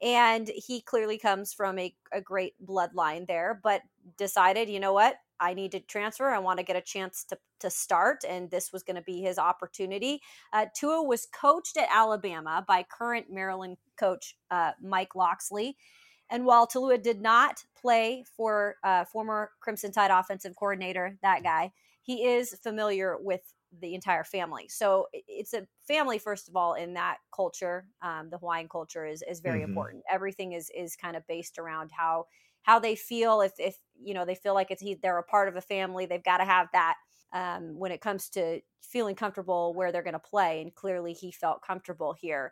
And 0.01 0.49
he 0.55 0.79
clearly 0.79 1.17
comes 1.17 1.51
from 1.51 1.77
a, 1.77 1.93
a 2.13 2.21
great 2.21 2.53
bloodline 2.65 3.27
there, 3.27 3.59
but 3.61 3.81
decided, 4.17 4.69
you 4.69 4.79
know 4.79 4.93
what? 4.93 5.17
I 5.39 5.53
need 5.53 5.71
to 5.73 5.79
transfer. 5.79 6.29
I 6.29 6.39
want 6.39 6.59
to 6.59 6.65
get 6.65 6.75
a 6.75 6.81
chance 6.81 7.23
to, 7.25 7.37
to 7.59 7.69
start. 7.69 8.23
And 8.27 8.49
this 8.51 8.71
was 8.71 8.83
going 8.83 8.95
to 8.95 9.01
be 9.01 9.21
his 9.21 9.37
opportunity. 9.37 10.21
Uh, 10.53 10.67
Tua 10.75 11.03
was 11.03 11.27
coached 11.27 11.77
at 11.77 11.89
Alabama 11.91 12.63
by 12.67 12.83
current 12.83 13.27
Maryland 13.31 13.77
coach 13.97 14.37
uh, 14.51 14.71
Mike 14.81 15.15
Locksley. 15.15 15.77
And 16.29 16.45
while 16.45 16.67
Taulia 16.67 17.01
did 17.01 17.21
not 17.21 17.63
play 17.75 18.23
for 18.35 18.75
uh, 18.83 19.05
former 19.05 19.51
Crimson 19.61 19.91
Tide 19.91 20.11
offensive 20.11 20.55
coordinator, 20.55 21.17
that 21.21 21.43
guy, 21.43 21.71
he 22.01 22.25
is 22.25 22.53
familiar 22.61 23.17
with 23.17 23.53
the 23.79 23.93
entire 23.93 24.23
family. 24.23 24.67
So 24.69 25.07
it's 25.13 25.53
a 25.53 25.67
family, 25.87 26.19
first 26.19 26.47
of 26.47 26.55
all, 26.55 26.73
in 26.73 26.93
that 26.93 27.17
culture. 27.35 27.87
Um, 28.01 28.29
the 28.29 28.37
Hawaiian 28.37 28.69
culture 28.69 29.05
is 29.05 29.21
is 29.21 29.41
very 29.41 29.61
Mhm. 29.61 29.63
important. 29.63 30.03
Everything 30.09 30.53
is 30.53 30.69
is 30.73 30.95
kind 30.95 31.17
of 31.17 31.27
based 31.27 31.57
around 31.59 31.91
how 31.91 32.27
how 32.67 32.79
they 32.79 32.95
feel. 32.95 33.41
If 33.41 33.53
if 33.57 33.77
you 33.99 34.13
know 34.13 34.25
they 34.25 34.35
feel 34.35 34.53
like 34.53 34.69
it's 34.69 34.81
he, 34.81 34.95
they're 34.95 35.17
a 35.17 35.23
part 35.23 35.47
of 35.47 35.55
a 35.55 35.61
family, 35.61 36.05
they've 36.05 36.23
got 36.23 36.37
to 36.37 36.45
have 36.45 36.67
that 36.73 36.95
um, 37.33 37.79
when 37.79 37.91
it 37.91 38.01
comes 38.01 38.29
to 38.29 38.59
feeling 38.81 39.15
comfortable 39.15 39.73
where 39.73 39.91
they're 39.91 40.03
going 40.03 40.13
to 40.13 40.19
play. 40.19 40.61
And 40.61 40.75
clearly, 40.75 41.13
he 41.13 41.31
felt 41.31 41.61
comfortable 41.61 42.13
here. 42.13 42.51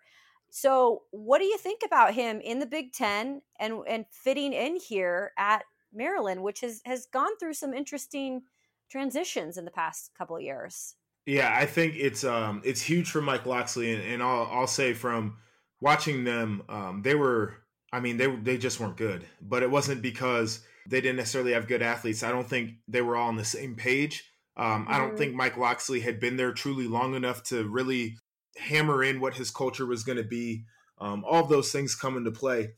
So, 0.49 1.03
what 1.11 1.39
do 1.39 1.45
you 1.45 1.57
think 1.57 1.81
about 1.85 2.13
him 2.13 2.39
in 2.39 2.59
the 2.59 2.65
Big 2.65 2.93
Ten 2.93 3.41
and 3.59 3.81
and 3.87 4.05
fitting 4.09 4.53
in 4.53 4.77
here 4.77 5.33
at 5.37 5.63
Maryland, 5.93 6.41
which 6.41 6.61
has 6.61 6.81
has 6.85 7.05
gone 7.05 7.37
through 7.37 7.53
some 7.53 7.73
interesting 7.73 8.43
transitions 8.89 9.57
in 9.57 9.65
the 9.65 9.71
past 9.71 10.11
couple 10.17 10.37
of 10.37 10.41
years? 10.41 10.95
Yeah, 11.25 11.53
I 11.53 11.65
think 11.65 11.95
it's 11.97 12.23
um 12.23 12.61
it's 12.63 12.81
huge 12.81 13.11
for 13.11 13.21
Mike 13.21 13.45
Locksley, 13.45 13.93
and, 13.93 14.01
and 14.01 14.23
I'll 14.23 14.47
I'll 14.49 14.67
say 14.67 14.93
from 14.93 15.37
watching 15.81 16.23
them, 16.23 16.63
um, 16.69 17.01
they 17.03 17.15
were 17.15 17.64
I 17.95 18.01
mean 18.01 18.17
they 18.17 18.27
they 18.27 18.57
just 18.57 18.79
weren't 18.81 18.97
good, 18.97 19.25
but 19.41 19.63
it 19.63 19.71
wasn't 19.71 20.01
because 20.01 20.59
they 20.85 20.99
didn't 20.99 21.15
necessarily 21.15 21.53
have 21.53 21.65
good 21.65 21.81
athletes. 21.81 22.23
I 22.23 22.31
don't 22.31 22.47
think 22.47 22.71
they 22.89 23.01
were 23.01 23.15
all 23.15 23.29
on 23.29 23.37
the 23.37 23.45
same 23.45 23.75
page. 23.75 24.29
Um, 24.57 24.85
I 24.89 24.97
don't 24.97 25.17
think 25.17 25.33
Mike 25.33 25.55
Locksley 25.55 26.01
had 26.01 26.19
been 26.19 26.35
there 26.35 26.51
truly 26.51 26.87
long 26.87 27.15
enough 27.15 27.43
to 27.45 27.63
really 27.63 28.17
hammer 28.57 29.01
in 29.01 29.21
what 29.21 29.35
his 29.35 29.49
culture 29.49 29.85
was 29.85 30.03
going 30.03 30.17
to 30.17 30.23
be. 30.23 30.65
Um, 30.99 31.23
all 31.25 31.41
of 31.41 31.49
those 31.49 31.71
things 31.71 31.95
come 31.95 32.17
into 32.17 32.31
play. 32.31 32.71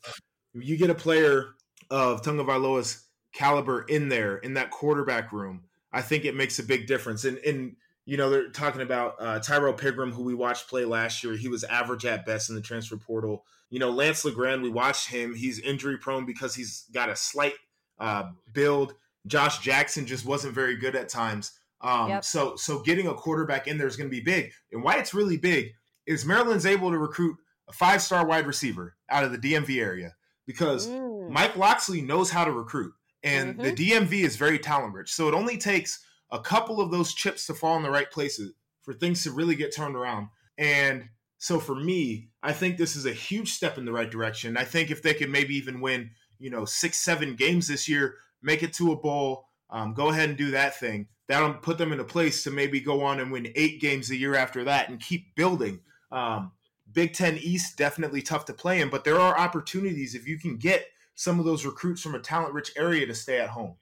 You 0.53 0.77
get 0.77 0.91
a 0.91 0.95
player 0.95 1.56
of 1.89 2.21
Tagovailoa's 2.21 3.06
caliber 3.34 3.84
in 3.84 4.10
there 4.10 4.38
in 4.38 4.53
that 4.53 4.69
quarterback 4.69 5.32
room. 5.32 5.63
I 5.91 6.03
think 6.03 6.25
it 6.25 6.36
makes 6.36 6.60
a 6.60 6.63
big 6.63 6.86
difference. 6.86 7.25
And 7.25 7.39
and 7.39 7.75
you 8.06 8.17
know 8.17 8.30
they're 8.30 8.51
talking 8.51 8.82
about 8.82 9.15
uh, 9.19 9.39
Tyrrell 9.39 9.73
Pigrome, 9.73 10.13
who 10.13 10.23
we 10.23 10.36
watched 10.36 10.69
play 10.69 10.86
last 10.86 11.23
year. 11.23 11.36
He 11.36 11.47
was 11.47 11.63
average 11.63 12.06
at 12.06 12.23
best 12.23 12.49
in 12.49 12.56
the 12.56 12.62
transfer 12.62 12.97
portal. 12.97 13.45
You 13.69 13.80
know 13.80 13.89
Lance 13.91 14.23
LeGendre, 14.23 14.62
we 14.62 14.69
watched 14.69 15.10
him. 15.10 15.36
He's 15.36 15.60
injury 15.60 15.97
prone 15.97 16.25
because 16.25 16.56
he's 16.56 16.86
got 16.93 17.10
a 17.10 17.15
slight 17.15 17.53
uh, 17.99 18.32
build. 18.53 18.93
Josh 19.25 19.60
Jackson 19.60 20.06
just 20.06 20.25
wasn't 20.25 20.53
very 20.56 20.75
good 20.77 20.95
at 20.95 21.10
times. 21.10 21.51
Um, 21.82 22.10
Yep. 22.10 22.23
So 22.25 22.56
so 22.56 22.80
getting 22.82 23.08
a 23.08 23.13
quarterback 23.13 23.67
in 23.67 23.77
there 23.77 23.88
is 23.88 23.97
going 23.97 24.10
to 24.10 24.15
be 24.15 24.23
big. 24.23 24.51
And 24.71 24.84
why 24.84 24.95
it's 24.97 25.13
really 25.13 25.38
big 25.38 25.73
is 26.06 26.25
Maryland's 26.25 26.65
able 26.65 26.91
to 26.91 26.97
recruit 26.97 27.38
a 27.67 27.73
five 27.73 28.01
star 28.01 28.25
wide 28.25 28.47
receiver 28.47 28.95
out 29.10 29.23
of 29.25 29.32
the 29.32 29.38
DMV 29.38 29.82
area 29.82 30.15
because 30.45 30.88
Mm. 30.88 31.30
Mike 31.30 31.58
Locksley 31.58 32.01
knows 32.01 32.30
how 32.32 32.45
to 32.45 32.51
recruit, 32.53 32.93
and 33.21 33.60
the 33.60 33.73
DMV 33.73 34.23
is 34.23 34.38
very 34.38 34.58
talent 34.58 34.93
rich. 34.93 35.12
So 35.12 35.27
it 35.27 35.34
only 35.34 35.58
takes 35.58 35.99
a 36.32 36.39
couple 36.39 36.80
of 36.80 36.89
those 36.89 37.13
chips 37.13 37.45
to 37.47 37.53
fall 37.53 37.75
in 37.75 37.84
the 37.84 37.91
right 37.91 38.10
places 38.10 38.53
for 38.82 38.93
things 38.93 39.23
to 39.23 39.32
really 39.32 39.56
get 39.56 39.75
turned 39.75 39.97
around. 39.97 40.30
And 40.58 41.10
so 41.38 41.60
for 41.60 41.76
me, 41.76 42.30
I 42.41 42.54
think 42.54 42.78
this 42.78 42.95
is 42.95 43.06
a 43.06 43.13
huge 43.13 43.54
step 43.54 43.78
in 43.78 43.86
the 43.86 43.91
right 43.91 44.10
direction. 44.10 44.58
I 44.58 44.63
think 44.63 44.89
if 44.89 45.02
they 45.02 45.13
could 45.13 45.30
maybe 45.30 45.56
even 45.56 45.82
win, 45.82 46.12
you 46.39 46.50
know, 46.50 46.65
six, 46.65 46.97
seven 46.97 47.36
games 47.36 47.67
this 47.67 47.88
year, 47.88 48.15
make 48.41 48.63
it 48.63 48.73
to 48.73 48.91
a 48.91 48.95
bowl, 48.95 49.47
um, 49.69 49.93
go 49.93 50.10
ahead 50.10 50.30
and 50.30 50.38
do 50.38 50.52
that 50.52 50.80
thing. 50.80 51.08
That'll 51.28 51.54
put 51.54 51.78
them 51.78 51.91
in 51.91 52.00
a 52.00 52.06
place 52.06 52.43
to 52.43 52.52
maybe 52.52 52.80
go 52.80 53.04
on 53.04 53.19
and 53.19 53.32
win 53.32 53.52
eight 53.56 53.82
games 53.82 54.10
a 54.10 54.15
year 54.15 54.36
after 54.36 54.63
that 54.63 54.89
and 54.89 55.00
keep 55.00 55.36
building. 55.36 55.82
Um, 56.12 56.54
Big 56.91 57.13
Ten 57.13 57.38
East 57.38 57.78
definitely 57.78 58.21
tough 58.21 58.45
to 58.45 58.54
play 58.54 58.82
in, 58.82 58.89
but 58.89 59.04
there 59.04 59.19
are 59.19 59.38
opportunities 59.38 60.15
if 60.15 60.28
you 60.28 60.39
can 60.39 60.58
get 60.58 60.86
some 61.15 61.38
of 61.38 61.45
those 61.45 61.65
recruits 61.65 62.02
from 62.02 62.15
a 62.15 62.19
talent 62.19 62.54
rich 62.54 62.71
area 62.78 63.06
to 63.06 63.13
stay 63.13 63.39
at 63.39 63.50
home. 63.50 63.76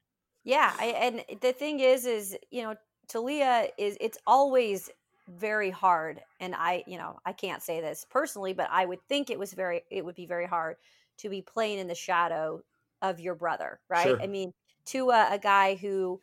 Yeah, 0.44 0.74
I, 0.80 0.86
and 0.86 1.42
the 1.42 1.54
thing 1.54 1.80
is, 1.80 2.06
is 2.06 2.36
you 2.50 2.64
know, 2.64 2.76
Taulia 3.08 3.70
is 3.78 3.98
it's 4.02 4.18
always 4.26 4.90
very 5.28 5.72
hard, 5.72 6.22
and 6.40 6.54
I, 6.56 6.84
you 6.88 6.98
know, 6.98 7.20
I 7.26 7.34
can't 7.34 7.64
say 7.64 7.82
this 7.82 8.06
personally, 8.10 8.54
but 8.54 8.70
I 8.72 8.86
would 8.86 9.02
think 9.08 9.30
it 9.30 9.40
was 9.40 9.54
very, 9.54 9.82
it 9.90 10.06
would 10.06 10.16
be 10.16 10.26
very 10.26 10.46
hard 10.46 10.78
to 11.18 11.30
be 11.30 11.42
playing 11.42 11.80
in 11.80 11.88
the 11.88 11.96
shadow 11.96 12.62
of 13.02 13.20
your 13.20 13.36
brother, 13.36 13.80
right? 13.90 14.08
Sure. 14.08 14.22
I 14.22 14.28
mean, 14.28 14.54
to 14.88 15.10
a, 15.10 15.30
a 15.32 15.40
guy 15.40 15.76
who 15.76 16.20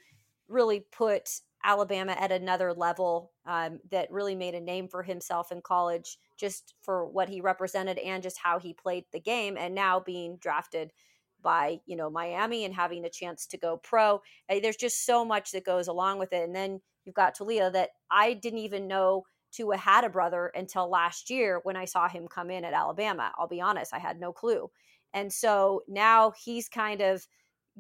really 0.49 0.81
put 0.81 1.41
Alabama 1.65 2.13
at 2.19 2.33
another 2.33 2.73
level 2.73 3.33
um, 3.47 3.81
that 3.91 4.11
really 4.11 4.35
made 4.35 4.55
a 4.55 4.61
name 4.61 4.89
for 4.89 5.03
himself 5.03 5.53
in 5.53 5.61
college 5.61 6.19
just 6.37 6.75
for 6.83 7.07
what 7.07 7.29
he 7.29 7.41
represented 7.41 7.99
and 7.99 8.23
just 8.23 8.39
how 8.39 8.59
he 8.59 8.75
played 8.75 9.05
the 9.13 9.21
game 9.21 9.57
and 9.57 9.75
now 9.75 10.01
being 10.01 10.37
drafted 10.37 10.93
by 11.41 11.81
you 11.87 11.97
know 11.97 12.11
Miami 12.11 12.65
and 12.65 12.75
having 12.75 13.05
a 13.05 13.11
chance 13.11 13.47
to 13.47 13.59
go 13.59 13.77
pro 13.77 14.21
eh, 14.49 14.61
there's 14.61 14.77
just 14.77 15.05
so 15.05 15.25
much 15.25 15.51
that 15.53 15.65
goes 15.65 15.89
along 15.89 16.19
with 16.19 16.33
it 16.33 16.45
and 16.45 16.55
then 16.55 16.81
you've 17.05 17.15
got 17.15 17.37
Taulia 17.37 17.73
that 17.73 17.91
I 18.11 18.35
didn't 18.35 18.61
even 18.61 18.87
know 18.87 19.25
Tua 19.53 19.77
had 19.77 20.05
a 20.05 20.11
brother 20.11 20.51
until 20.55 20.89
last 20.89 21.31
year 21.31 21.61
when 21.63 21.77
I 21.77 21.85
saw 21.85 22.09
him 22.09 22.27
come 22.27 22.51
in 22.51 22.65
at 22.65 22.73
Alabama. 22.73 23.33
I'll 23.37 23.49
be 23.49 23.61
honest 23.61 23.95
I 23.95 23.99
had 23.99 24.19
no 24.19 24.33
clue. 24.33 24.71
And 25.15 25.33
so 25.33 25.83
now 25.87 26.33
he's 26.43 26.69
kind 26.69 27.03
of 27.03 27.27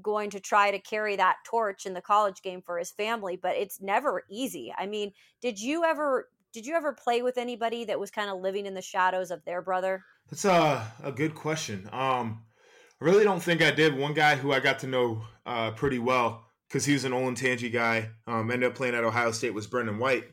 going 0.01 0.31
to 0.31 0.41
try 0.41 0.71
to 0.71 0.79
carry 0.79 1.17
that 1.17 1.37
torch 1.47 1.85
in 1.85 1.95
the 1.95 2.01
college 2.01 2.41
game 2.43 2.63
for 2.63 2.79
his 2.79 2.91
family 2.91 3.39
but 3.41 3.57
it's 3.57 3.81
never 3.81 4.23
easy. 4.31 4.73
I 4.77 4.87
mean 4.87 5.13
did 5.41 5.61
you 5.61 5.85
ever 5.85 6.29
did 6.53 6.67
you 6.67 6.75
ever 6.75 6.93
play 6.93 7.23
with 7.23 7.39
anybody 7.39 7.85
that 7.87 7.99
was 7.99 8.11
kind 8.11 8.31
of 8.31 8.41
living 8.41 8.67
in 8.67 8.75
the 8.75 8.83
shadows 8.83 9.31
of 9.31 9.45
their 9.45 9.63
brother? 9.63 10.03
That's 10.31 10.45
a, 10.45 10.87
a 11.03 11.13
good 11.13 11.35
question. 11.35 11.89
Um 11.93 12.45
i 13.01 13.05
really 13.05 13.25
don't 13.25 13.43
think 13.43 13.63
i 13.63 13.71
did. 13.71 13.97
One 13.97 14.15
guy 14.15 14.37
who 14.37 14.53
i 14.53 14.61
got 14.61 14.79
to 14.81 14.87
know 14.87 15.23
uh, 15.45 15.73
pretty 15.73 15.99
well 15.99 16.47
because 16.73 16.87
he 16.87 16.95
was 16.95 17.05
an 17.05 17.13
Olentangy 17.13 17.71
guy 17.71 18.09
um 18.27 18.51
ended 18.51 18.71
up 18.71 18.75
playing 18.75 18.95
at 18.95 19.05
ohio 19.05 19.31
state 19.31 19.53
was 19.53 19.67
brendan 19.67 19.99
white 19.99 20.25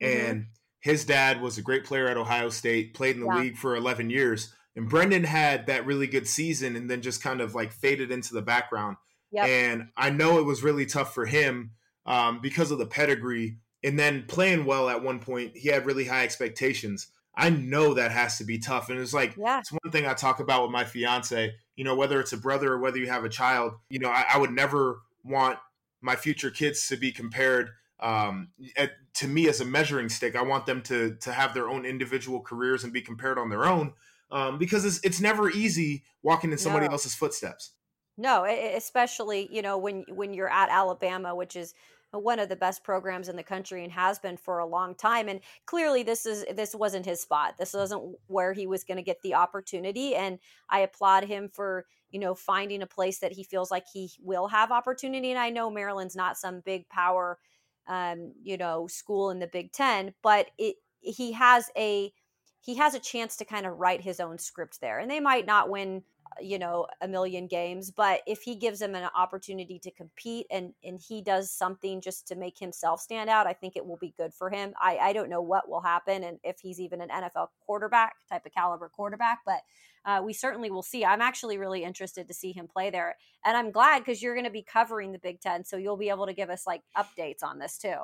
mm-hmm. 0.00 0.30
and 0.30 0.46
his 0.80 1.04
dad 1.04 1.42
was 1.42 1.58
a 1.58 1.62
great 1.62 1.84
player 1.84 2.06
at 2.06 2.16
ohio 2.16 2.48
state 2.48 2.94
played 2.94 3.16
in 3.16 3.22
the 3.22 3.34
yeah. 3.34 3.40
league 3.40 3.56
for 3.56 3.76
11 3.76 4.10
years 4.10 4.54
and 4.76 4.88
Brendan 4.88 5.24
had 5.24 5.66
that 5.66 5.86
really 5.86 6.06
good 6.06 6.26
season 6.26 6.76
and 6.76 6.90
then 6.90 7.02
just 7.02 7.22
kind 7.22 7.40
of 7.40 7.54
like 7.54 7.72
faded 7.72 8.10
into 8.10 8.34
the 8.34 8.42
background. 8.42 8.96
Yep. 9.32 9.46
And 9.46 9.88
I 9.96 10.10
know 10.10 10.38
it 10.38 10.44
was 10.44 10.62
really 10.62 10.86
tough 10.86 11.14
for 11.14 11.26
him 11.26 11.72
um, 12.06 12.40
because 12.40 12.70
of 12.70 12.78
the 12.78 12.86
pedigree. 12.86 13.58
And 13.82 13.98
then 13.98 14.24
playing 14.28 14.64
well 14.64 14.88
at 14.88 15.02
one 15.02 15.20
point, 15.20 15.56
he 15.56 15.68
had 15.68 15.86
really 15.86 16.04
high 16.04 16.24
expectations. 16.24 17.08
I 17.34 17.50
know 17.50 17.94
that 17.94 18.10
has 18.10 18.38
to 18.38 18.44
be 18.44 18.58
tough. 18.58 18.90
And 18.90 18.98
it's 18.98 19.14
like, 19.14 19.34
yeah. 19.36 19.60
it's 19.60 19.72
one 19.72 19.90
thing 19.90 20.06
I 20.06 20.14
talk 20.14 20.40
about 20.40 20.62
with 20.62 20.70
my 20.70 20.84
fiance, 20.84 21.54
you 21.76 21.84
know, 21.84 21.94
whether 21.94 22.20
it's 22.20 22.32
a 22.32 22.36
brother 22.36 22.72
or 22.72 22.78
whether 22.78 22.98
you 22.98 23.08
have 23.08 23.24
a 23.24 23.28
child, 23.28 23.74
you 23.88 23.98
know, 23.98 24.10
I, 24.10 24.24
I 24.34 24.38
would 24.38 24.50
never 24.50 25.00
want 25.24 25.58
my 26.00 26.16
future 26.16 26.50
kids 26.50 26.88
to 26.88 26.96
be 26.96 27.12
compared 27.12 27.70
um, 28.00 28.48
at, 28.76 28.92
to 29.14 29.28
me 29.28 29.48
as 29.48 29.60
a 29.60 29.64
measuring 29.64 30.08
stick. 30.08 30.36
I 30.36 30.42
want 30.42 30.66
them 30.66 30.82
to, 30.82 31.16
to 31.20 31.32
have 31.32 31.54
their 31.54 31.68
own 31.68 31.84
individual 31.84 32.40
careers 32.40 32.84
and 32.84 32.92
be 32.92 33.02
compared 33.02 33.38
on 33.38 33.50
their 33.50 33.66
own 33.66 33.92
um, 34.30 34.58
because 34.58 34.84
it's, 34.84 35.00
it's 35.04 35.20
never 35.20 35.50
easy 35.50 36.04
walking 36.22 36.52
in 36.52 36.58
somebody 36.58 36.86
no. 36.86 36.92
else's 36.92 37.14
footsteps. 37.14 37.72
No, 38.16 38.44
especially 38.44 39.48
you 39.50 39.62
know 39.62 39.78
when 39.78 40.04
when 40.08 40.34
you're 40.34 40.50
at 40.50 40.68
Alabama, 40.68 41.34
which 41.34 41.56
is 41.56 41.72
one 42.12 42.38
of 42.38 42.48
the 42.48 42.56
best 42.56 42.82
programs 42.82 43.28
in 43.28 43.36
the 43.36 43.42
country 43.42 43.84
and 43.84 43.92
has 43.92 44.18
been 44.18 44.36
for 44.36 44.58
a 44.58 44.66
long 44.66 44.94
time. 44.94 45.28
And 45.28 45.40
clearly, 45.66 46.02
this 46.02 46.26
is 46.26 46.44
this 46.54 46.74
wasn't 46.74 47.06
his 47.06 47.20
spot. 47.20 47.54
This 47.58 47.74
wasn't 47.74 48.16
where 48.26 48.52
he 48.52 48.66
was 48.66 48.84
going 48.84 48.96
to 48.96 49.02
get 49.02 49.22
the 49.22 49.34
opportunity. 49.34 50.14
And 50.14 50.38
I 50.68 50.80
applaud 50.80 51.24
him 51.24 51.48
for 51.52 51.86
you 52.10 52.18
know 52.18 52.34
finding 52.34 52.82
a 52.82 52.86
place 52.86 53.18
that 53.20 53.32
he 53.32 53.44
feels 53.44 53.70
like 53.70 53.84
he 53.92 54.10
will 54.20 54.48
have 54.48 54.72
opportunity. 54.72 55.30
And 55.30 55.38
I 55.38 55.50
know 55.50 55.70
Maryland's 55.70 56.16
not 56.16 56.36
some 56.36 56.60
big 56.64 56.88
power, 56.88 57.38
um, 57.86 58.32
you 58.42 58.56
know, 58.56 58.86
school 58.86 59.30
in 59.30 59.38
the 59.38 59.46
Big 59.46 59.72
Ten, 59.72 60.14
but 60.22 60.50
it 60.58 60.76
he 61.00 61.32
has 61.32 61.70
a 61.76 62.12
he 62.60 62.76
has 62.76 62.94
a 62.94 63.00
chance 63.00 63.36
to 63.36 63.44
kind 63.44 63.66
of 63.66 63.78
write 63.78 64.02
his 64.02 64.20
own 64.20 64.38
script 64.38 64.80
there. 64.80 64.98
And 64.98 65.10
they 65.10 65.20
might 65.20 65.46
not 65.46 65.70
win, 65.70 66.02
you 66.40 66.58
know, 66.58 66.86
a 67.00 67.08
million 67.08 67.46
games, 67.46 67.90
but 67.90 68.20
if 68.26 68.42
he 68.42 68.54
gives 68.54 68.78
them 68.78 68.94
an 68.94 69.08
opportunity 69.16 69.78
to 69.80 69.90
compete 69.90 70.46
and 70.50 70.72
and 70.84 71.00
he 71.00 71.22
does 71.22 71.50
something 71.50 72.00
just 72.00 72.28
to 72.28 72.34
make 72.34 72.58
himself 72.58 73.00
stand 73.00 73.30
out, 73.30 73.46
I 73.46 73.52
think 73.52 73.76
it 73.76 73.86
will 73.86 73.96
be 73.96 74.14
good 74.16 74.32
for 74.34 74.50
him. 74.50 74.74
I 74.80 74.98
I 74.98 75.12
don't 75.12 75.30
know 75.30 75.42
what 75.42 75.68
will 75.68 75.80
happen 75.80 76.24
and 76.24 76.38
if 76.44 76.58
he's 76.60 76.80
even 76.80 77.00
an 77.00 77.08
NFL 77.08 77.48
quarterback 77.66 78.14
type 78.28 78.46
of 78.46 78.52
caliber 78.52 78.88
quarterback, 78.88 79.40
but 79.44 79.60
uh, 80.04 80.22
we 80.24 80.32
certainly 80.32 80.70
will 80.70 80.82
see. 80.82 81.04
I'm 81.04 81.20
actually 81.20 81.58
really 81.58 81.84
interested 81.84 82.28
to 82.28 82.34
see 82.34 82.52
him 82.52 82.66
play 82.66 82.90
there, 82.90 83.16
and 83.44 83.56
I'm 83.56 83.70
glad 83.70 83.98
because 83.98 84.22
you're 84.22 84.34
going 84.34 84.46
to 84.46 84.50
be 84.50 84.62
covering 84.62 85.12
the 85.12 85.18
Big 85.18 85.40
Ten, 85.40 85.64
so 85.64 85.76
you'll 85.76 85.96
be 85.96 86.08
able 86.08 86.26
to 86.26 86.32
give 86.32 86.50
us 86.50 86.66
like 86.66 86.82
updates 86.96 87.42
on 87.42 87.58
this 87.58 87.76
too. 87.76 87.96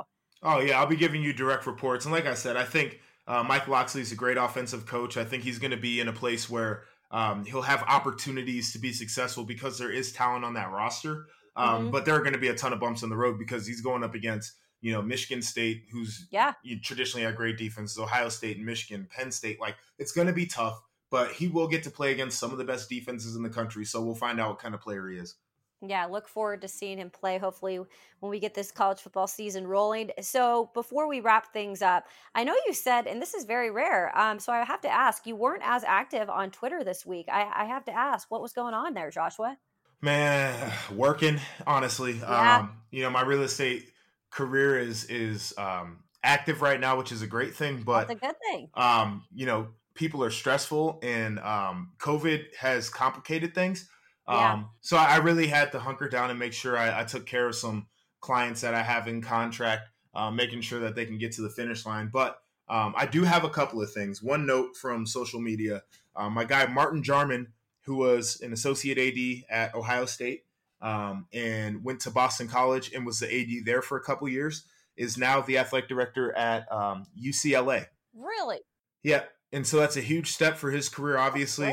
Oh 0.43 0.61
yeah, 0.61 0.79
I'll 0.79 0.87
be 0.87 0.97
giving 0.97 1.23
you 1.23 1.33
direct 1.33 1.67
reports, 1.67 2.05
and 2.05 2.13
like 2.13 2.27
I 2.27 2.35
said, 2.35 2.57
I 2.57 2.65
think 2.65 3.01
uh, 3.27 3.43
Mike 3.43 3.67
Locksley 3.67 4.03
is 4.03 4.13
a 4.13 4.17
great 4.17 4.37
offensive 4.37 4.87
coach. 4.87 5.17
I 5.17 5.25
think 5.25 5.43
he's 5.43 5.59
going 5.59 5.71
to 5.71 5.77
be 5.77 6.01
in 6.01 6.09
a 6.09 6.13
place 6.13 6.49
where 6.49 6.85
um, 7.11 7.45
he'll 7.45 7.63
have 7.63 7.83
opportunities 7.85 8.73
to 8.73 8.79
be 8.79 8.93
successful 8.93 9.45
because 9.45 9.79
there 9.79 9.91
is 9.91 10.13
talent 10.13 10.45
on 10.45 10.55
that 10.55 10.71
roster. 10.71 11.27
Um, 11.55 11.85
mm-hmm. 11.85 11.91
But 11.91 12.05
there 12.05 12.15
are 12.15 12.21
going 12.21 12.35
to 12.35 12.39
be 12.39 12.49
a 12.49 12.55
ton 12.55 12.73
of 12.73 12.81
bumps 12.81 13.03
in 13.03 13.09
the 13.09 13.17
road 13.17 13.39
because 13.39 13.67
he's 13.67 13.81
going 13.81 14.05
up 14.05 14.15
against 14.15 14.53
you 14.81 14.93
know 14.93 15.03
Michigan 15.03 15.43
State, 15.43 15.85
who's 15.91 16.27
yeah 16.31 16.53
traditionally 16.83 17.25
had 17.25 17.37
great 17.37 17.57
defenses, 17.57 17.99
Ohio 17.99 18.29
State 18.29 18.57
and 18.57 18.67
Michigan, 18.67 19.09
Penn 19.11 19.31
State. 19.31 19.61
Like 19.61 19.77
it's 19.99 20.13
going 20.13 20.27
to 20.27 20.33
be 20.33 20.47
tough, 20.47 20.81
but 21.11 21.33
he 21.33 21.49
will 21.49 21.69
get 21.69 21.83
to 21.85 21.91
play 21.91 22.13
against 22.13 22.39
some 22.39 22.53
of 22.53 22.59
the 22.59 22.65
best 22.65 22.91
defenses 22.91 23.37
in 23.37 23.43
the 23.43 23.49
country. 23.49 23.85
So 23.85 24.03
we'll 24.03 24.15
find 24.15 24.41
out 24.41 24.51
what 24.51 24.59
kind 24.59 24.75
of 24.75 24.81
player 24.81 25.09
he 25.09 25.17
is 25.17 25.37
yeah, 25.83 26.07
look 26.07 26.29
forward 26.29 26.63
to 26.63 26.69
seeing 26.69 26.99
him 26.99 27.11
play. 27.11 27.39
Hopefully, 27.39 27.79
when 28.21 28.31
we 28.31 28.41
get 28.41 28.55
this 28.55 28.71
college 28.71 29.01
football 29.01 29.27
season 29.27 29.67
rolling. 29.67 30.11
So, 30.21 30.71
before 30.75 31.09
we 31.09 31.21
wrap 31.21 31.53
things 31.53 31.83
up, 31.83 32.05
I 32.35 32.45
know 32.45 32.55
you 32.67 32.73
said, 32.73 33.07
and 33.07 33.21
this 33.21 33.35
is 33.35 33.45
very 33.45 33.71
rare. 33.71 34.17
Um, 34.17 34.39
so 34.39 34.53
I 34.53 34.65
have 34.65 34.81
to 34.83 34.89
ask, 34.89 35.27
you 35.27 35.37
weren't 35.37 35.63
as 35.65 35.85
active 35.85 36.31
on 36.31 36.51
Twitter 36.51 36.83
this 36.83 37.05
week. 37.05 37.27
I, 37.31 37.51
I 37.55 37.65
have 37.67 37.85
to 37.87 37.93
ask, 37.93 38.31
what 38.31 38.41
was 38.41 38.53
going 38.53 38.75
on 38.75 38.95
there, 38.95 39.11
Joshua? 39.11 39.59
Man, 40.01 40.73
working 40.95 41.41
honestly. 41.67 42.19
Yeah. 42.19 42.59
Um, 42.59 42.79
you 42.91 43.03
know, 43.03 43.11
my 43.11 43.23
real 43.23 43.43
estate 43.43 43.91
career 44.31 44.79
is 44.79 45.05
is 45.05 45.55
um, 45.59 46.01
active 46.23 46.63
right 46.63 46.79
now, 46.79 46.97
which 46.97 47.13
is 47.13 47.23
a 47.23 47.27
great 47.27 47.55
thing. 47.55 47.83
But 47.83 48.09
That's 48.09 48.23
a 48.23 48.27
good 48.27 48.37
thing. 48.51 48.69
Um, 48.75 49.25
you 49.35 49.47
know, 49.47 49.69
people 49.95 50.23
are 50.23 50.31
stressful, 50.31 51.01
and 51.03 51.39
um, 51.41 51.93
COVID 51.99 52.55
has 52.57 52.89
complicated 52.89 53.55
things. 53.55 53.89
Yeah. 54.29 54.53
Um, 54.53 54.71
so 54.81 54.97
I 54.97 55.17
really 55.19 55.47
had 55.47 55.73
to 55.73 55.79
hunker 55.79 56.09
down 56.09 56.31
and 56.31 56.39
make 56.39 56.53
sure 56.53 56.77
I, 56.77 57.01
I 57.01 57.05
took 57.05 57.27
care 57.27 57.47
of 57.47 57.55
some 57.55 57.87
clients 58.21 58.61
that 58.63 58.75
I 58.75 58.83
have 58.83 59.07
in 59.07 59.23
contract, 59.23 59.89
uh, 60.15 60.31
making 60.31 60.63
sure 60.63 60.81
that 60.81 60.97
they 60.97 61.07
can 61.07 61.19
get 61.19 61.33
to 61.33 61.43
the 61.43 61.51
finish 61.51 61.87
line. 61.87 62.11
But 62.13 62.41
um, 62.69 62.95
I 62.97 63.07
do 63.07 63.23
have 63.23 63.45
a 63.45 63.49
couple 63.49 63.81
of 63.81 63.93
things. 63.93 64.23
One 64.23 64.45
note 64.47 64.77
from 64.77 65.07
social 65.07 65.41
media: 65.41 65.83
um, 66.17 66.33
my 66.33 66.45
guy 66.45 66.67
Martin 66.67 67.03
Jarmond, 67.03 67.47
who 67.83 67.97
was 67.97 68.41
an 68.41 68.53
associate 68.53 68.99
AD 68.99 69.45
at 69.49 69.75
Ohio 69.77 70.07
State 70.07 70.45
um, 70.81 71.27
and 71.33 71.85
went 71.85 72.01
to 72.01 72.11
Boston 72.11 72.49
College 72.49 72.93
and 72.93 73.07
was 73.07 73.21
the 73.21 73.33
AD 73.33 73.65
there 73.65 73.83
for 73.83 73.97
a 73.97 74.03
couple 74.03 74.29
years, 74.29 74.65
is 74.97 75.17
now 75.17 75.41
the 75.41 75.59
athletic 75.59 75.89
director 75.89 76.37
at 76.37 76.69
UCLA. 76.69 77.79
Um, 77.79 77.87
really? 78.17 78.59
Yeah, 79.05 79.23
and 79.53 79.65
so 79.65 79.77
that's 79.79 79.97
a 79.97 80.01
huge 80.01 80.33
step 80.33 80.57
for 80.57 80.73
his 80.73 80.89
career, 80.89 81.17
obviously 81.17 81.73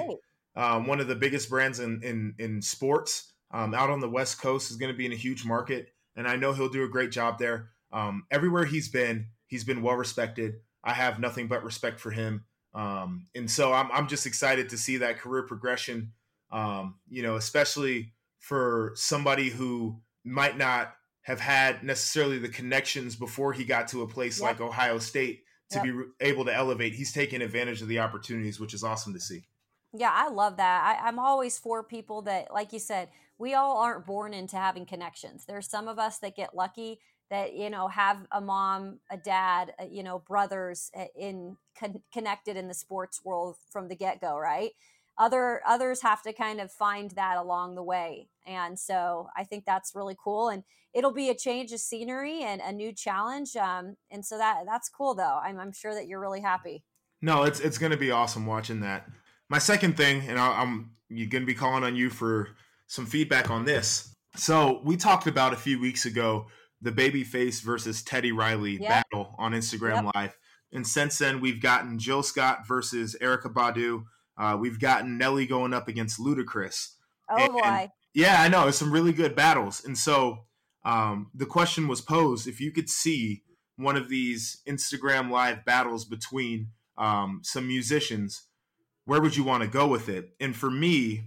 um, 0.55 0.87
one 0.87 0.99
of 0.99 1.07
the 1.07 1.15
biggest 1.15 1.49
brands 1.49 1.79
in 1.79 2.01
in, 2.03 2.35
in 2.37 2.61
sports 2.61 3.33
um, 3.51 3.73
out 3.73 3.89
on 3.89 3.99
the 3.99 4.09
West 4.09 4.41
Coast 4.41 4.71
is 4.71 4.77
going 4.77 4.91
to 4.91 4.97
be 4.97 5.05
in 5.05 5.11
a 5.11 5.17
huge 5.17 5.45
market, 5.45 5.89
and 6.15 6.27
I 6.27 6.35
know 6.35 6.53
he'll 6.53 6.69
do 6.69 6.83
a 6.83 6.89
great 6.89 7.11
job 7.11 7.39
there. 7.39 7.69
Um, 7.91 8.25
everywhere 8.31 8.65
he's 8.65 8.89
been, 8.89 9.27
he's 9.47 9.63
been 9.63 9.81
well 9.81 9.95
respected. 9.95 10.55
I 10.83 10.93
have 10.93 11.19
nothing 11.19 11.47
but 11.47 11.63
respect 11.63 11.99
for 11.99 12.11
him, 12.11 12.45
um, 12.73 13.27
and 13.35 13.49
so 13.49 13.73
I'm 13.73 13.91
I'm 13.91 14.07
just 14.07 14.25
excited 14.25 14.69
to 14.69 14.77
see 14.77 14.97
that 14.97 15.19
career 15.19 15.43
progression. 15.43 16.13
Um, 16.51 16.99
you 17.09 17.23
know, 17.23 17.35
especially 17.35 18.13
for 18.39 18.91
somebody 18.95 19.49
who 19.49 20.01
might 20.23 20.57
not 20.57 20.93
have 21.23 21.39
had 21.39 21.83
necessarily 21.83 22.37
the 22.37 22.49
connections 22.49 23.15
before 23.15 23.53
he 23.53 23.63
got 23.63 23.87
to 23.87 24.01
a 24.01 24.07
place 24.07 24.39
yep. 24.39 24.49
like 24.49 24.61
Ohio 24.61 24.99
State 24.99 25.43
to 25.71 25.77
yep. 25.77 25.85
be 25.85 25.91
able 26.19 26.45
to 26.45 26.53
elevate. 26.53 26.93
He's 26.93 27.13
taking 27.13 27.41
advantage 27.41 27.81
of 27.81 27.87
the 27.87 27.99
opportunities, 27.99 28.59
which 28.59 28.73
is 28.73 28.83
awesome 28.83 29.13
to 29.13 29.19
see. 29.19 29.43
Yeah, 29.93 30.11
I 30.11 30.29
love 30.29 30.57
that. 30.57 30.99
I, 31.01 31.07
I'm 31.07 31.19
always 31.19 31.59
for 31.59 31.83
people 31.83 32.23
that, 32.23 32.51
like 32.51 32.73
you 32.73 32.79
said, 32.79 33.09
we 33.37 33.53
all 33.53 33.77
aren't 33.77 34.05
born 34.05 34.33
into 34.33 34.57
having 34.57 34.85
connections. 34.85 35.45
There's 35.45 35.69
some 35.69 35.87
of 35.87 35.99
us 35.99 36.17
that 36.19 36.35
get 36.35 36.55
lucky 36.55 36.99
that 37.29 37.55
you 37.55 37.69
know 37.69 37.87
have 37.87 38.17
a 38.31 38.41
mom, 38.41 38.99
a 39.09 39.17
dad, 39.17 39.73
uh, 39.79 39.85
you 39.89 40.03
know, 40.03 40.19
brothers 40.19 40.91
uh, 40.95 41.05
in 41.15 41.57
con- 41.77 42.01
connected 42.11 42.57
in 42.57 42.67
the 42.67 42.73
sports 42.73 43.21
world 43.23 43.55
from 43.71 43.87
the 43.87 43.95
get 43.95 44.21
go, 44.21 44.37
right? 44.37 44.71
Other 45.17 45.61
others 45.65 46.01
have 46.01 46.21
to 46.23 46.33
kind 46.33 46.59
of 46.59 46.71
find 46.71 47.11
that 47.11 47.37
along 47.37 47.75
the 47.75 47.83
way, 47.83 48.29
and 48.45 48.79
so 48.79 49.29
I 49.37 49.43
think 49.43 49.65
that's 49.65 49.93
really 49.95 50.15
cool. 50.21 50.49
And 50.49 50.63
it'll 50.93 51.13
be 51.13 51.29
a 51.29 51.35
change 51.35 51.71
of 51.71 51.79
scenery 51.79 52.43
and 52.43 52.61
a 52.61 52.71
new 52.71 52.91
challenge. 52.91 53.55
Um, 53.55 53.95
and 54.11 54.25
so 54.25 54.37
that 54.37 54.63
that's 54.65 54.89
cool, 54.89 55.13
though. 55.13 55.39
I'm, 55.43 55.59
I'm 55.59 55.71
sure 55.71 55.93
that 55.93 56.07
you're 56.07 56.19
really 56.19 56.41
happy. 56.41 56.83
No, 57.21 57.43
it's 57.43 57.59
it's 57.59 57.77
going 57.77 57.91
to 57.91 57.97
be 57.97 58.11
awesome 58.11 58.45
watching 58.45 58.81
that 58.81 59.07
my 59.49 59.59
second 59.59 59.97
thing, 59.97 60.27
and 60.27 60.39
I, 60.39 60.61
am 60.61 60.91
going 61.09 61.29
to 61.29 61.45
be 61.45 61.53
calling 61.53 61.83
on 61.83 61.95
you 61.95 62.09
for 62.09 62.49
some 62.87 63.05
feedback 63.05 63.49
on 63.49 63.65
this. 63.65 64.13
So 64.35 64.81
we 64.83 64.97
talked 64.97 65.27
about 65.27 65.53
a 65.53 65.57
few 65.57 65.79
weeks 65.79 66.05
ago 66.05 66.47
the 66.81 66.91
babyface 66.91 67.61
versus 67.61 68.03
Teddy 68.03 68.31
Riley 68.31 68.77
yep. 68.77 69.05
battle 69.11 69.35
on 69.37 69.53
Instagram 69.53 70.05
yep. 70.05 70.15
Live, 70.15 70.37
and 70.71 70.85
since 70.87 71.17
then 71.17 71.39
we've 71.41 71.61
gotten 71.61 71.99
Jill 71.99 72.23
Scott 72.23 72.67
versus 72.67 73.15
Erykah 73.21 73.53
Badu. 73.53 74.05
Uh, 74.37 74.57
we've 74.59 74.79
gotten 74.79 75.17
Nelly 75.17 75.45
going 75.45 75.73
up 75.73 75.87
against 75.87 76.19
Ludacris. 76.19 76.89
Oh 77.29 77.37
and, 77.37 77.53
boy! 77.53 77.61
And 77.63 77.89
yeah, 78.13 78.41
I 78.41 78.49
know 78.49 78.67
it's 78.67 78.77
some 78.77 78.91
really 78.91 79.13
good 79.13 79.35
battles, 79.35 79.83
and 79.85 79.97
so 79.97 80.45
Um, 80.85 81.31
the 81.33 81.45
question 81.45 81.87
was 81.87 82.01
posed 82.01 82.47
if 82.47 82.59
you 82.59 82.71
could 82.71 82.89
see 82.89 83.43
one 83.77 83.95
of 83.95 84.09
these 84.09 84.61
Instagram 84.67 85.31
live 85.31 85.63
battles 85.63 86.05
between 86.05 86.71
um, 86.97 87.39
some 87.43 87.67
musicians, 87.67 88.43
where 89.05 89.21
would 89.21 89.35
you 89.35 89.43
want 89.43 89.63
to 89.63 89.69
go 89.69 89.87
with 89.87 90.09
it? 90.09 90.31
And 90.39 90.55
for 90.55 90.69
me, 90.69 91.25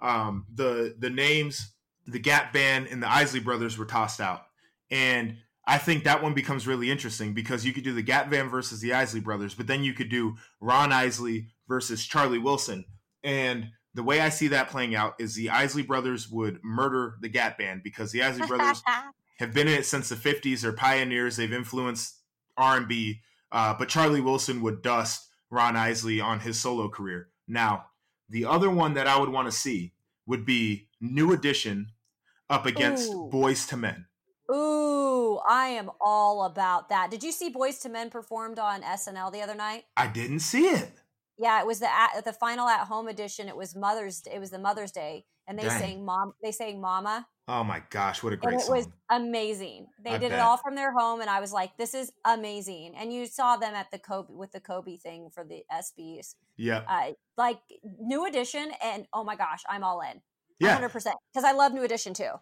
um, 0.00 0.46
the 0.52 0.94
the 0.98 1.10
names, 1.10 1.72
the 2.06 2.18
Gap 2.18 2.52
Band 2.52 2.86
and 2.88 3.02
the 3.02 3.10
Isley 3.10 3.40
Brothers 3.40 3.76
were 3.76 3.84
tossed 3.84 4.20
out, 4.20 4.42
and 4.90 5.36
I 5.66 5.78
think 5.78 6.04
that 6.04 6.22
one 6.22 6.34
becomes 6.34 6.66
really 6.66 6.90
interesting 6.90 7.34
because 7.34 7.64
you 7.64 7.72
could 7.72 7.84
do 7.84 7.92
the 7.92 8.02
Gap 8.02 8.30
Band 8.30 8.50
versus 8.50 8.80
the 8.80 8.94
Isley 8.94 9.20
Brothers, 9.20 9.54
but 9.54 9.66
then 9.66 9.82
you 9.84 9.92
could 9.92 10.08
do 10.08 10.36
Ron 10.60 10.92
Isley 10.92 11.48
versus 11.66 12.06
Charlie 12.06 12.38
Wilson, 12.38 12.84
and 13.22 13.68
the 13.94 14.02
way 14.02 14.20
I 14.20 14.28
see 14.28 14.48
that 14.48 14.70
playing 14.70 14.94
out 14.94 15.14
is 15.18 15.34
the 15.34 15.50
Isley 15.50 15.82
Brothers 15.82 16.28
would 16.30 16.62
murder 16.62 17.16
the 17.20 17.28
Gap 17.28 17.58
Band 17.58 17.82
because 17.82 18.12
the 18.12 18.22
Isley 18.22 18.46
Brothers 18.46 18.82
have 19.38 19.52
been 19.52 19.66
in 19.66 19.74
it 19.74 19.86
since 19.86 20.08
the 20.08 20.14
50s. 20.14 20.60
They're 20.60 20.72
pioneers. 20.72 21.36
They've 21.36 21.52
influenced 21.52 22.16
R&B, 22.56 23.20
uh, 23.50 23.74
but 23.78 23.88
Charlie 23.88 24.20
Wilson 24.20 24.62
would 24.62 24.82
dust 24.82 25.27
Ron 25.50 25.76
Isley 25.76 26.20
on 26.20 26.40
his 26.40 26.60
solo 26.60 26.88
career. 26.88 27.28
Now, 27.46 27.86
the 28.28 28.44
other 28.44 28.70
one 28.70 28.94
that 28.94 29.06
I 29.06 29.18
would 29.18 29.30
want 29.30 29.46
to 29.48 29.52
see 29.52 29.92
would 30.26 30.44
be 30.44 30.88
New 31.00 31.32
Edition 31.32 31.92
up 32.50 32.66
against 32.66 33.10
Ooh. 33.10 33.30
Boyz 33.32 33.72
II 33.72 33.78
Men. 33.80 34.06
Ooh, 34.50 35.38
I 35.48 35.68
am 35.68 35.90
all 36.00 36.44
about 36.44 36.88
that. 36.88 37.10
Did 37.10 37.22
you 37.22 37.32
see 37.32 37.52
Boyz 37.52 37.84
II 37.84 37.92
Men 37.92 38.10
performed 38.10 38.58
on 38.58 38.82
SNL 38.82 39.32
the 39.32 39.42
other 39.42 39.54
night? 39.54 39.84
I 39.96 40.06
didn't 40.06 40.40
see 40.40 40.66
it. 40.66 40.90
Yeah, 41.38 41.60
it 41.60 41.66
was 41.66 41.78
the 41.80 41.90
at, 41.90 42.24
the 42.24 42.32
final 42.32 42.68
at 42.68 42.86
home 42.86 43.08
edition. 43.08 43.48
It 43.48 43.56
was 43.56 43.76
Mother's. 43.76 44.22
It 44.32 44.38
was 44.38 44.50
the 44.50 44.58
Mother's 44.58 44.90
Day, 44.90 45.24
and 45.48 45.58
they 45.58 45.64
Dang. 45.64 45.80
sang 45.80 46.04
mom. 46.04 46.34
They 46.42 46.52
sang 46.52 46.80
Mama, 46.80 47.26
Oh 47.50 47.64
my 47.64 47.82
gosh, 47.88 48.22
what 48.22 48.30
a 48.30 48.34
and 48.34 48.42
great 48.42 48.54
it 48.56 48.60
song. 48.60 48.76
was 48.76 48.88
amazing. 49.10 49.86
They 50.04 50.10
I 50.10 50.18
did 50.18 50.30
bet. 50.30 50.38
it 50.38 50.42
all 50.42 50.58
from 50.58 50.74
their 50.74 50.92
home, 50.92 51.20
and 51.22 51.30
I 51.30 51.40
was 51.40 51.52
like, 51.52 51.76
"This 51.78 51.94
is 51.94 52.12
amazing." 52.24 52.94
And 52.96 53.12
you 53.12 53.26
saw 53.26 53.56
them 53.56 53.74
at 53.74 53.90
the 53.90 53.98
Kobe 53.98 54.32
with 54.34 54.52
the 54.52 54.60
Kobe 54.60 54.96
thing 54.98 55.30
for 55.30 55.44
the 55.44 55.64
SBs, 55.72 56.34
yeah. 56.58 56.82
uh, 56.86 57.12
like 57.38 57.58
New 57.98 58.26
Edition, 58.26 58.70
and 58.84 59.06
oh 59.14 59.24
my 59.24 59.34
gosh, 59.34 59.62
I'm 59.68 59.82
all 59.82 60.02
in, 60.02 60.20
Yeah. 60.60 60.74
hundred 60.74 60.90
percent, 60.90 61.16
because 61.32 61.44
I 61.44 61.52
love 61.52 61.72
New 61.72 61.82
Edition 61.84 62.12
too. 62.14 62.32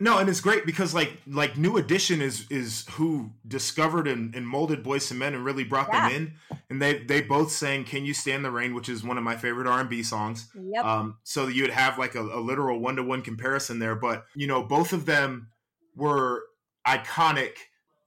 No, 0.00 0.18
and 0.18 0.28
it's 0.28 0.40
great 0.40 0.64
because 0.66 0.94
like 0.94 1.12
like 1.26 1.56
New 1.58 1.76
Edition 1.76 2.22
is 2.22 2.46
is 2.50 2.86
who 2.92 3.30
discovered 3.46 4.08
and, 4.08 4.34
and 4.34 4.48
molded 4.48 4.82
Boys 4.82 5.10
and 5.10 5.20
Men 5.20 5.34
and 5.34 5.44
really 5.44 5.64
brought 5.64 5.88
Yeah. 5.92 6.08
them 6.08 6.16
in. 6.16 6.53
And 6.70 6.80
they 6.80 6.98
they 6.98 7.20
both 7.20 7.52
sang 7.52 7.84
"Can 7.84 8.04
You 8.04 8.14
Stand 8.14 8.44
the 8.44 8.50
Rain," 8.50 8.74
which 8.74 8.88
is 8.88 9.04
one 9.04 9.18
of 9.18 9.24
my 9.24 9.36
favorite 9.36 9.66
R 9.66 9.80
and 9.80 9.88
B 9.88 10.02
songs. 10.02 10.50
Yep. 10.54 10.84
Um, 10.84 11.18
so 11.22 11.46
you 11.46 11.62
would 11.62 11.70
have 11.70 11.98
like 11.98 12.14
a, 12.14 12.22
a 12.22 12.40
literal 12.40 12.80
one 12.80 12.96
to 12.96 13.02
one 13.02 13.22
comparison 13.22 13.78
there. 13.78 13.94
But 13.94 14.24
you 14.34 14.46
know, 14.46 14.62
both 14.62 14.92
of 14.92 15.06
them 15.06 15.48
were 15.94 16.42
iconic. 16.86 17.56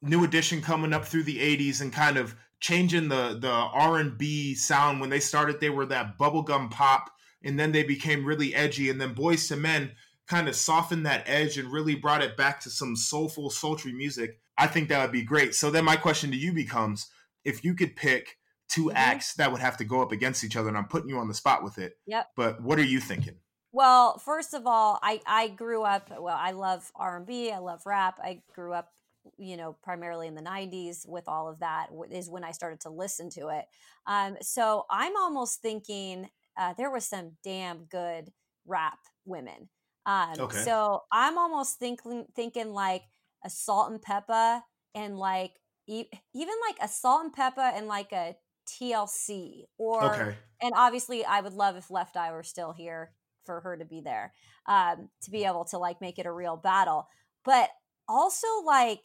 New 0.02 0.24
Edition 0.24 0.62
coming 0.62 0.94
up 0.94 1.06
through 1.06 1.24
the 1.24 1.40
'80s 1.40 1.82
and 1.82 1.94
kind 1.94 2.18
of 2.18 2.36
changing 2.60 3.10
the 3.10 3.38
the 3.40 3.52
R 3.52 3.98
and 3.98 4.18
B 4.18 4.56
sound. 4.56 5.00
When 5.00 5.10
they 5.10 5.20
started, 5.20 5.60
they 5.60 5.70
were 5.70 5.86
that 5.88 6.18
bubblegum 6.18 6.72
pop, 6.72 7.12
and 7.44 7.60
then 7.60 7.72
they 7.72 7.84
became 7.84 8.26
really 8.26 8.56
edgy. 8.56 8.90
And 8.90 9.00
then 9.00 9.16
Boyz 9.16 9.52
II 9.52 9.60
Men 9.60 9.92
kind 10.28 10.48
of 10.48 10.56
softened 10.56 11.06
that 11.06 11.24
edge 11.26 11.58
and 11.58 11.72
really 11.72 11.96
brought 11.96 12.24
it 12.24 12.36
back 12.36 12.60
to 12.62 12.70
some 12.70 12.96
soulful, 12.96 13.50
sultry 13.50 13.94
music. 13.94 14.40
I 14.58 14.68
think 14.68 14.90
that 14.90 15.02
would 15.02 15.12
be 15.12 15.24
great. 15.24 15.56
So 15.56 15.72
then 15.72 15.86
my 15.86 15.96
question 15.96 16.32
to 16.32 16.38
you 16.38 16.54
becomes: 16.54 17.10
If 17.46 17.64
you 17.64 17.74
could 17.74 17.96
pick 17.96 18.38
2 18.68 18.92
Mhm. 18.92 18.96
acts 18.96 19.36
that 19.36 19.52
would 19.52 19.62
have 19.62 19.78
to 19.78 19.86
go 19.86 20.02
up 20.02 20.12
against 20.12 20.44
each 20.44 20.56
other, 20.56 20.68
and 20.70 20.78
I'm 20.78 20.88
putting 20.88 21.10
you 21.10 21.18
on 21.20 21.28
the 21.28 21.34
spot 21.34 21.64
with 21.64 21.78
it. 21.78 21.98
Yep. 22.06 22.32
But 22.36 22.62
what 22.62 22.80
are 22.80 22.84
you 22.84 23.00
thinking? 23.00 23.40
Well, 23.72 24.18
first 24.18 24.54
of 24.54 24.66
all, 24.66 25.00
I 25.04 25.22
I 25.26 25.50
grew 25.50 25.84
up. 25.84 26.10
Well, 26.10 26.38
I 26.38 26.52
love 26.52 26.92
R 26.96 27.18
and 27.18 27.26
B. 27.26 27.52
I 27.52 27.60
love 27.60 27.86
rap. 27.86 28.20
I 28.22 28.44
grew 28.54 28.74
up, 28.74 28.94
you 29.38 29.58
know, 29.58 29.74
primarily 29.84 30.28
in 30.28 30.36
the 30.36 30.42
'90s 30.42 31.06
with 31.08 31.28
all 31.28 31.48
of 31.50 31.60
that 31.60 31.90
is 32.12 32.30
when 32.30 32.44
I 32.44 32.52
started 32.52 32.80
to 32.82 32.90
listen 32.90 33.30
to 33.32 33.50
it. 33.50 33.66
Um, 34.06 34.38
so 34.42 34.86
I'm 34.90 35.16
almost 35.18 35.62
thinking 35.62 36.30
uh, 36.58 36.74
there 36.74 36.90
was 36.92 37.06
some 37.06 37.38
damn 37.44 37.86
good 37.86 38.32
rap 38.66 39.00
women. 39.26 39.70
Um, 40.06 40.40
Okay. 40.40 40.64
So 40.66 41.04
I'm 41.12 41.38
almost 41.38 41.78
thinking 41.80 42.26
thinking 42.36 42.72
like 42.72 43.04
a 43.44 43.50
Salt-N-Pepa 43.50 44.62
and 44.96 45.18
like 45.20 45.60
e- 45.88 46.10
even 46.34 46.56
like 46.68 46.78
a 46.82 46.88
Salt-N-Pepa 46.88 47.74
and 47.78 47.88
like 47.88 48.12
a 48.14 48.36
TLC 48.68 49.64
or 49.78 50.04
Okay. 50.14 50.36
and 50.62 50.74
obviously 50.76 51.24
i 51.26 51.40
would 51.42 51.54
love 51.54 51.76
if 51.78 51.90
left 51.90 52.18
eye 52.18 52.32
were 52.32 52.44
still 52.44 52.74
here 52.74 53.12
for 53.46 53.62
her 53.62 53.78
to 53.78 53.86
be 53.86 54.02
there 54.02 54.34
um, 54.68 55.10
to 55.22 55.32
be 55.32 55.46
able 55.46 55.66
to 55.66 55.78
like 55.78 56.02
make 56.02 56.20
it 56.20 56.26
a 56.26 56.32
real 56.32 56.58
battle 56.58 57.08
but 57.46 57.70
also 58.10 58.48
like 58.66 59.00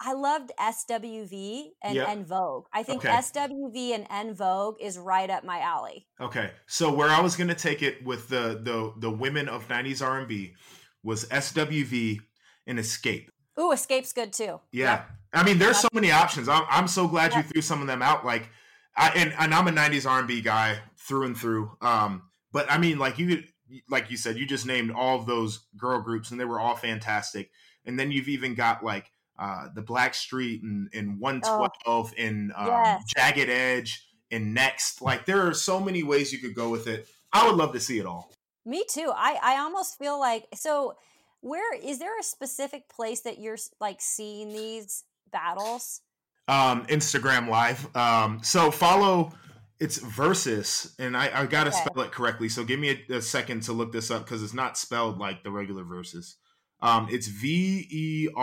i 0.00 0.12
loved 0.12 0.50
swv 0.60 1.64
and 1.82 1.94
Yeah. 1.94 2.08
en 2.10 2.24
vogue 2.24 2.66
i 2.72 2.82
think 2.82 3.04
Okay. 3.04 3.14
swv 3.14 3.94
and 3.94 4.06
en 4.10 4.34
vogue 4.34 4.76
is 4.80 4.98
right 4.98 5.30
up 5.30 5.44
my 5.44 5.60
alley 5.60 6.06
Okay. 6.20 6.50
So 6.66 6.92
where 6.92 7.08
I 7.10 7.20
was 7.20 7.36
going 7.36 7.48
to 7.48 7.54
take 7.54 7.82
it 7.82 8.04
with 8.04 8.28
the 8.28 8.58
the 8.62 8.92
the 8.98 9.10
women 9.10 9.48
of 9.48 9.68
90s 9.68 10.00
R&B 10.04 10.54
was 11.02 11.26
SWV 11.26 12.18
and 12.66 12.78
Xscape. 12.78 13.28
ooh 13.60 13.70
Xscape's 13.72 14.12
good 14.12 14.32
too 14.32 14.60
Yeah. 14.72 15.04
I 15.32 15.42
mean, 15.44 15.58
there's 15.58 15.78
so 15.78 15.88
many 15.92 16.10
options. 16.10 16.48
I'm, 16.48 16.64
I'm 16.70 16.88
so 16.88 17.06
glad 17.06 17.34
you 17.34 17.42
threw 17.42 17.60
some 17.60 17.82
of 17.82 17.86
them 17.86 18.00
out. 18.00 18.24
Like, 18.24 18.48
I, 18.96 19.10
and, 19.10 19.34
and 19.38 19.52
I'm 19.54 19.68
a 19.68 19.72
90s 19.72 20.08
R&B 20.08 20.40
guy 20.40 20.78
through 20.96 21.26
and 21.26 21.36
through. 21.36 21.70
Um, 21.80 22.22
but 22.52 22.70
I 22.70 22.78
mean, 22.78 22.98
like 22.98 23.18
you, 23.18 23.42
like 23.90 24.10
you 24.10 24.16
said, 24.16 24.36
you 24.38 24.46
just 24.46 24.64
named 24.66 24.90
all 24.90 25.18
of 25.18 25.26
those 25.26 25.66
girl 25.76 26.00
groups 26.00 26.30
and 26.30 26.40
they 26.40 26.44
were 26.44 26.58
all 26.60 26.76
fantastic. 26.76 27.50
And 27.84 27.98
then 27.98 28.10
you've 28.10 28.28
even 28.28 28.54
got 28.54 28.82
like, 28.84 29.10
uh, 29.38 29.68
the 29.74 29.82
Blackstreet 29.82 30.62
and, 30.62 30.88
and 30.94 31.20
112 31.20 32.14
and, 32.16 32.52
um, 32.56 32.66
Yes. 32.68 33.04
Jagged 33.14 33.50
Edge 33.50 34.08
and 34.30 34.54
Next. 34.54 35.02
Like, 35.02 35.26
there 35.26 35.46
are 35.46 35.52
so 35.54 35.78
many 35.78 36.02
ways 36.02 36.32
you 36.32 36.38
could 36.38 36.54
go 36.54 36.70
with 36.70 36.86
it. 36.86 37.06
I 37.32 37.46
would 37.46 37.56
love 37.56 37.72
to 37.74 37.80
see 37.80 37.98
it 37.98 38.06
all. 38.06 38.32
me 38.64 38.82
too 38.90 39.12
i 39.14 39.38
i 39.42 39.58
almost 39.58 39.96
feel 39.98 40.18
like 40.18 40.44
so 40.54 40.96
where 41.40 41.72
is 41.76 41.98
there 42.00 42.18
a 42.18 42.22
specific 42.22 42.88
place 42.88 43.20
that 43.20 43.38
you're 43.38 43.58
like 43.80 44.00
seeing 44.00 44.48
these 44.48 45.04
battles 45.30 46.00
um 46.48 46.86
instagram 46.86 47.48
live. 47.48 47.94
Um 47.96 48.40
so 48.42 48.70
follow 48.70 49.32
it's 49.78 49.98
versus 49.98 50.94
and 50.98 51.14
i 51.16 51.42
i 51.42 51.46
gotta 51.46 51.68
Okay. 51.70 51.78
spell 51.84 52.02
it 52.04 52.10
correctly 52.10 52.48
so 52.48 52.64
give 52.64 52.80
me 52.80 53.04
a, 53.10 53.16
a 53.16 53.20
second 53.22 53.62
to 53.64 53.72
look 53.74 53.92
this 53.92 54.10
up 54.10 54.24
because 54.24 54.42
it's 54.42 54.54
not 54.54 54.78
spelled 54.78 55.18
like 55.18 55.42
the 55.44 55.50
regular 55.50 55.84
versus. 55.84 56.36
Um 56.80 57.08
it's 57.10 57.26
v-e-r-z-u-z 57.26 58.34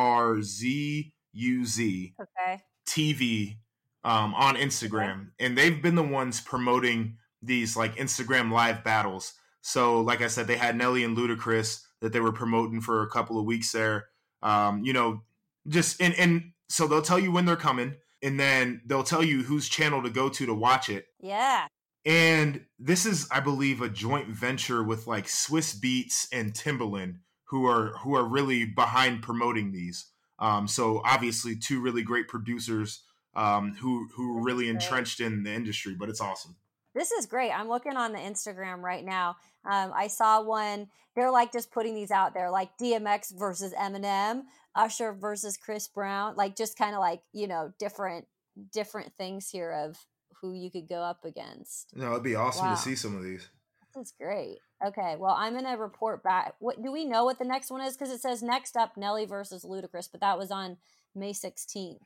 okay. 2.21 2.61
Tv 2.87 3.57
um 4.03 4.33
on 4.35 4.55
instagram 4.55 5.29
and 5.39 5.57
they've 5.57 5.81
been 5.81 5.95
the 5.95 6.03
ones 6.03 6.41
promoting 6.41 7.17
these 7.41 7.75
like 7.77 7.95
instagram 7.95 8.51
live 8.51 8.83
battles. 8.83 9.33
So 9.61 10.01
like 10.01 10.21
i 10.21 10.27
said 10.27 10.47
they 10.47 10.57
had 10.57 10.75
nelly 10.75 11.03
and 11.03 11.17
ludacris 11.17 11.81
that 12.01 12.11
they 12.11 12.19
were 12.19 12.33
promoting 12.33 12.81
for 12.81 13.01
a 13.01 13.09
couple 13.09 13.39
of 13.39 13.45
weeks 13.45 13.71
there. 13.71 14.07
Um 14.41 14.83
you 14.83 14.93
know 14.93 15.21
just 15.67 16.01
and 16.01 16.13
and 16.15 16.51
so 16.73 16.87
they'll 16.87 17.01
tell 17.01 17.19
you 17.19 17.31
when 17.31 17.45
they're 17.45 17.55
coming 17.55 17.95
and 18.23 18.39
then 18.39 18.81
they'll 18.85 19.03
tell 19.03 19.23
you 19.23 19.43
whose 19.43 19.69
channel 19.69 20.01
to 20.01 20.09
go 20.09 20.27
to 20.27 20.45
to 20.45 20.53
watch 20.53 20.89
it 20.89 21.05
yeah 21.21 21.67
and 22.05 22.65
this 22.79 23.05
is 23.05 23.27
i 23.31 23.39
believe 23.39 23.81
a 23.81 23.89
joint 23.89 24.27
venture 24.29 24.83
with 24.83 25.07
like 25.07 25.25
Swizz 25.27 25.79
Beatz 25.79 26.27
and 26.31 26.53
timbaland 26.53 27.17
who 27.45 27.65
are 27.67 27.93
who 27.99 28.15
are 28.15 28.25
really 28.25 28.65
behind 28.65 29.21
promoting 29.21 29.71
these 29.71 30.07
um 30.39 30.67
so 30.67 31.01
obviously 31.05 31.55
two 31.55 31.79
really 31.79 32.01
great 32.01 32.27
producers 32.27 33.03
um 33.35 33.75
who 33.75 34.07
who 34.15 34.37
are 34.37 34.41
really 34.41 34.67
entrenched 34.67 35.19
in 35.19 35.43
the 35.43 35.53
industry 35.53 35.95
but 35.97 36.09
it's 36.09 36.21
awesome 36.21 36.55
This 36.95 37.11
is 37.11 37.25
great. 37.25 37.51
I'm 37.51 37.69
looking 37.69 37.97
on 37.97 38.11
the 38.13 38.19
Instagram 38.19 38.81
right 38.81 39.03
now. 39.03 39.37
Um, 39.65 39.91
I 39.95 40.07
saw 40.07 40.43
one. 40.43 40.89
They're 41.15 41.31
like 41.31 41.51
just 41.51 41.71
putting 41.71 41.95
these 41.95 42.11
out 42.11 42.33
there, 42.33 42.51
like 42.51 42.77
DMX 42.77 43.37
versus 43.37 43.73
Eminem, 43.73 44.43
Usher 44.75 45.13
versus 45.13 45.57
Chris 45.57 45.87
Brown, 45.87 46.35
like 46.35 46.55
just 46.55 46.77
kind 46.77 46.93
of 46.95 46.99
like 46.99 47.21
you 47.33 47.47
know 47.47 47.71
different 47.79 48.25
different 48.71 49.13
things 49.17 49.49
here 49.49 49.71
of 49.71 49.97
who 50.41 50.53
you 50.53 50.69
could 50.69 50.87
go 50.89 51.01
up 51.01 51.23
against. 51.25 51.87
no 51.95 52.11
it'd 52.11 52.23
be 52.23 52.35
awesome 52.35 52.65
Wow. 52.67 52.75
to 52.75 52.81
see 52.81 52.95
some 52.95 53.15
of 53.15 53.23
these 53.23 53.49
This 53.95 54.07
is 54.07 54.13
great. 54.19 54.57
Okay, 54.85 55.15
well 55.17 55.35
I'm 55.37 55.53
gonna 55.53 55.77
report 55.77 56.21
back. 56.23 56.55
What 56.59 56.81
do 56.83 56.91
we 56.91 57.05
know 57.05 57.23
what 57.25 57.39
the 57.39 57.45
next 57.45 57.71
one 57.71 57.81
is? 57.81 57.95
Because 57.95 58.11
it 58.13 58.19
says 58.21 58.43
next 58.43 58.75
up 58.75 58.97
Nelly 58.97 59.25
versus 59.25 59.63
Ludacris, 59.63 60.09
but 60.11 60.21
that 60.21 60.37
was 60.37 60.51
on 60.51 60.77
May 61.15 61.31
16th. 61.31 61.99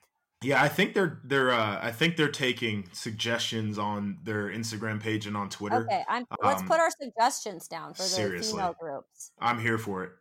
yeah 0.43 0.61
i 0.61 0.67
think 0.67 0.93
they're 0.93 1.19
they're 1.23 1.49
uh 1.51 1.79
i 1.81 1.91
think 1.91 2.15
they're 2.17 2.27
taking 2.29 2.87
suggestions 2.93 3.79
on 3.79 4.17
their 4.23 4.51
instagram 4.51 5.01
page 5.01 5.25
and 5.25 5.35
on 5.35 5.49
twitter 5.49 5.85
Okay, 5.85 6.03
I'm. 6.07 6.27
let's 6.43 6.61
Um, 6.61 6.67
put 6.67 6.79
our 6.79 6.91
suggestions 7.01 7.67
down 7.67 7.93
for 7.95 8.03
the 8.03 8.09
seriously. 8.09 8.51
female 8.51 8.75
groups. 8.79 9.31
i'm 9.39 9.59
here 9.59 9.77
for 9.79 10.03
it 10.03 10.11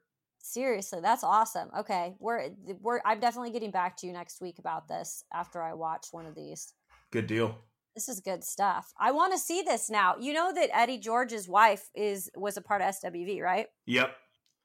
Seriously, 0.46 1.00
that's 1.02 1.24
awesome. 1.24 1.70
Okay, 1.76 2.14
we're 2.20 2.50
we're 2.80 3.00
I'm 3.04 3.18
definitely 3.18 3.50
getting 3.50 3.72
back 3.72 3.96
to 3.96 4.06
you 4.06 4.12
next 4.12 4.40
week 4.40 4.60
about 4.60 4.86
this 4.86 5.24
after 5.34 5.60
I 5.60 5.74
watch 5.74 6.06
one 6.12 6.24
of 6.24 6.36
these. 6.36 6.72
good 7.10 7.26
deal 7.26 7.58
This 7.96 8.08
is 8.08 8.20
good 8.20 8.44
stuff. 8.44 8.92
I 8.96 9.10
want 9.10 9.32
to 9.32 9.40
see 9.40 9.62
this 9.62 9.90
now. 9.90 10.14
You 10.20 10.32
know 10.32 10.52
that 10.54 10.70
Eddie 10.72 10.98
George's 10.98 11.48
wife 11.48 11.90
is 11.96 12.30
was 12.36 12.56
a 12.56 12.60
part 12.60 12.80
of 12.80 12.94
SWV, 12.94 13.42
right? 13.42 13.66
yep 13.86 14.14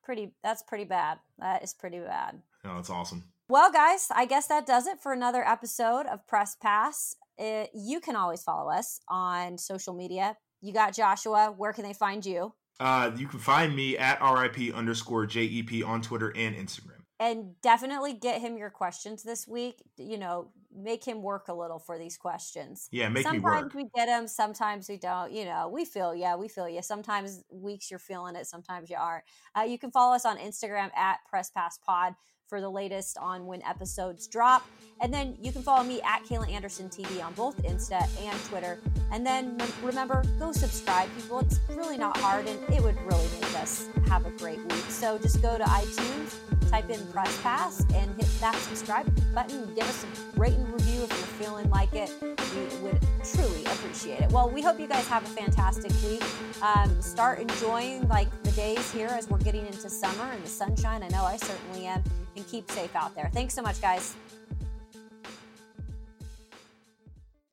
Pretty 0.03 0.35
that's 0.43 0.61
pretty 0.61 0.83
bad. 0.85 1.17
That 1.39 1.63
is 1.63 1.73
pretty 1.73 1.99
bad. 1.99 2.43
No, 2.63 2.75
that's 2.75 2.91
awesome. 2.91 3.23
Well, 3.49 3.71
guys, 3.71 4.07
I 4.13 4.25
guess 4.25 4.47
that 4.47 4.67
does 4.67 4.85
it 4.85 4.99
for 5.01 5.13
another 5.13 5.43
episode 5.43 6.05
of 6.05 6.27
Press 6.27 6.55
Pass. 6.55 7.15
It, 7.39 7.71
you 7.73 7.99
can 7.99 8.15
always 8.15 8.43
follow 8.43 8.71
us 8.71 8.99
on 9.09 9.57
social 9.57 9.95
media. 9.95 10.37
You 10.61 10.73
got 10.73 10.95
Joshua. 10.95 11.51
Where 11.57 11.73
can 11.73 11.83
they 11.83 11.93
find 11.93 12.23
you? 12.23 12.53
Uh, 12.81 13.11
you 13.15 13.27
can 13.27 13.37
find 13.37 13.75
me 13.75 13.95
at 13.95 14.19
RIP 14.21 14.73
underscore 14.73 15.27
JEP 15.27 15.85
on 15.85 16.01
Twitter 16.01 16.33
and 16.35 16.55
Instagram. 16.55 17.03
And 17.19 17.53
definitely 17.61 18.13
get 18.13 18.41
him 18.41 18.57
your 18.57 18.71
questions 18.71 19.21
this 19.21 19.47
week. 19.47 19.83
You 19.97 20.17
know, 20.17 20.47
make 20.75 21.05
him 21.05 21.21
work 21.21 21.47
a 21.47 21.53
little 21.53 21.77
for 21.77 21.99
these 21.99 22.17
questions. 22.17 22.89
Yeah, 22.91 23.09
make 23.09 23.21
sometimes 23.21 23.43
me 23.43 23.61
work. 23.61 23.73
we 23.75 23.83
get 23.95 24.07
them, 24.07 24.27
sometimes 24.27 24.89
we 24.89 24.97
don't. 24.97 25.31
You 25.31 25.45
know, 25.45 25.69
we 25.71 25.85
feel, 25.85 26.15
yeah, 26.15 26.35
we 26.35 26.47
feel 26.47 26.67
yeah. 26.67 26.81
Sometimes 26.81 27.43
weeks 27.51 27.91
you're 27.91 27.99
feeling 27.99 28.35
it, 28.35 28.47
sometimes 28.47 28.89
you 28.89 28.95
aren't. 28.99 29.25
Uh, 29.55 29.61
you 29.61 29.77
can 29.77 29.91
follow 29.91 30.15
us 30.15 30.25
on 30.25 30.39
Instagram 30.39 30.89
at 30.97 31.17
Press 31.29 31.51
Pass 31.51 31.77
Pod 31.85 32.15
for 32.51 32.59
the 32.59 32.69
latest 32.69 33.17
on 33.17 33.45
when 33.45 33.63
episodes 33.63 34.27
drop. 34.27 34.67
And 34.99 35.11
then 35.11 35.37
you 35.39 35.53
can 35.53 35.63
follow 35.63 35.85
me 35.85 36.01
at 36.01 36.25
Kayla 36.25 36.51
Anderson 36.51 36.89
TV 36.89 37.23
on 37.23 37.33
both 37.33 37.55
Insta 37.63 38.05
and 38.21 38.37
Twitter. 38.43 38.77
And 39.09 39.25
then 39.25 39.57
remember, 39.81 40.21
go 40.37 40.51
subscribe, 40.51 41.07
people. 41.15 41.39
It's 41.39 41.61
really 41.69 41.97
not 41.97 42.17
hard 42.17 42.47
and 42.49 42.59
it 42.73 42.83
would 42.83 43.01
really 43.03 43.25
make 43.39 43.55
us 43.55 43.87
have 44.07 44.25
a 44.25 44.31
great 44.31 44.59
week. 44.59 44.85
So 44.89 45.17
just 45.17 45.41
go 45.41 45.57
to 45.57 45.63
iTunes, 45.63 46.35
type 46.69 46.89
in 46.89 46.99
Press 47.07 47.35
Pass, 47.41 47.85
and 47.95 48.13
hit 48.17 48.27
that 48.41 48.55
subscribe 48.55 49.09
button. 49.33 49.73
Give 49.73 49.87
us 49.87 50.03
a 50.03 50.39
rate 50.39 50.53
and 50.53 50.73
review 50.73 51.03
if 51.03 51.20
feeling 51.41 51.69
like 51.71 51.93
it. 51.93 52.11
We 52.21 52.77
would 52.83 52.99
truly 53.23 53.65
appreciate 53.65 54.21
it. 54.21 54.31
Well, 54.31 54.49
we 54.49 54.61
hope 54.61 54.79
you 54.79 54.87
guys 54.87 55.07
have 55.07 55.23
a 55.23 55.29
fantastic 55.29 55.91
week. 56.03 56.23
Um, 56.61 57.01
start 57.01 57.39
enjoying 57.39 58.07
like 58.07 58.29
the 58.43 58.51
days 58.51 58.91
here 58.91 59.07
as 59.07 59.27
we're 59.29 59.39
getting 59.39 59.65
into 59.65 59.89
summer 59.89 60.31
and 60.31 60.43
the 60.43 60.49
sunshine. 60.49 61.01
I 61.01 61.07
know 61.07 61.23
I 61.23 61.37
certainly 61.37 61.87
am 61.87 62.03
and 62.35 62.47
keep 62.47 62.69
safe 62.69 62.95
out 62.95 63.15
there. 63.15 63.29
Thanks 63.33 63.55
so 63.55 63.61
much, 63.61 63.81
guys. 63.81 64.15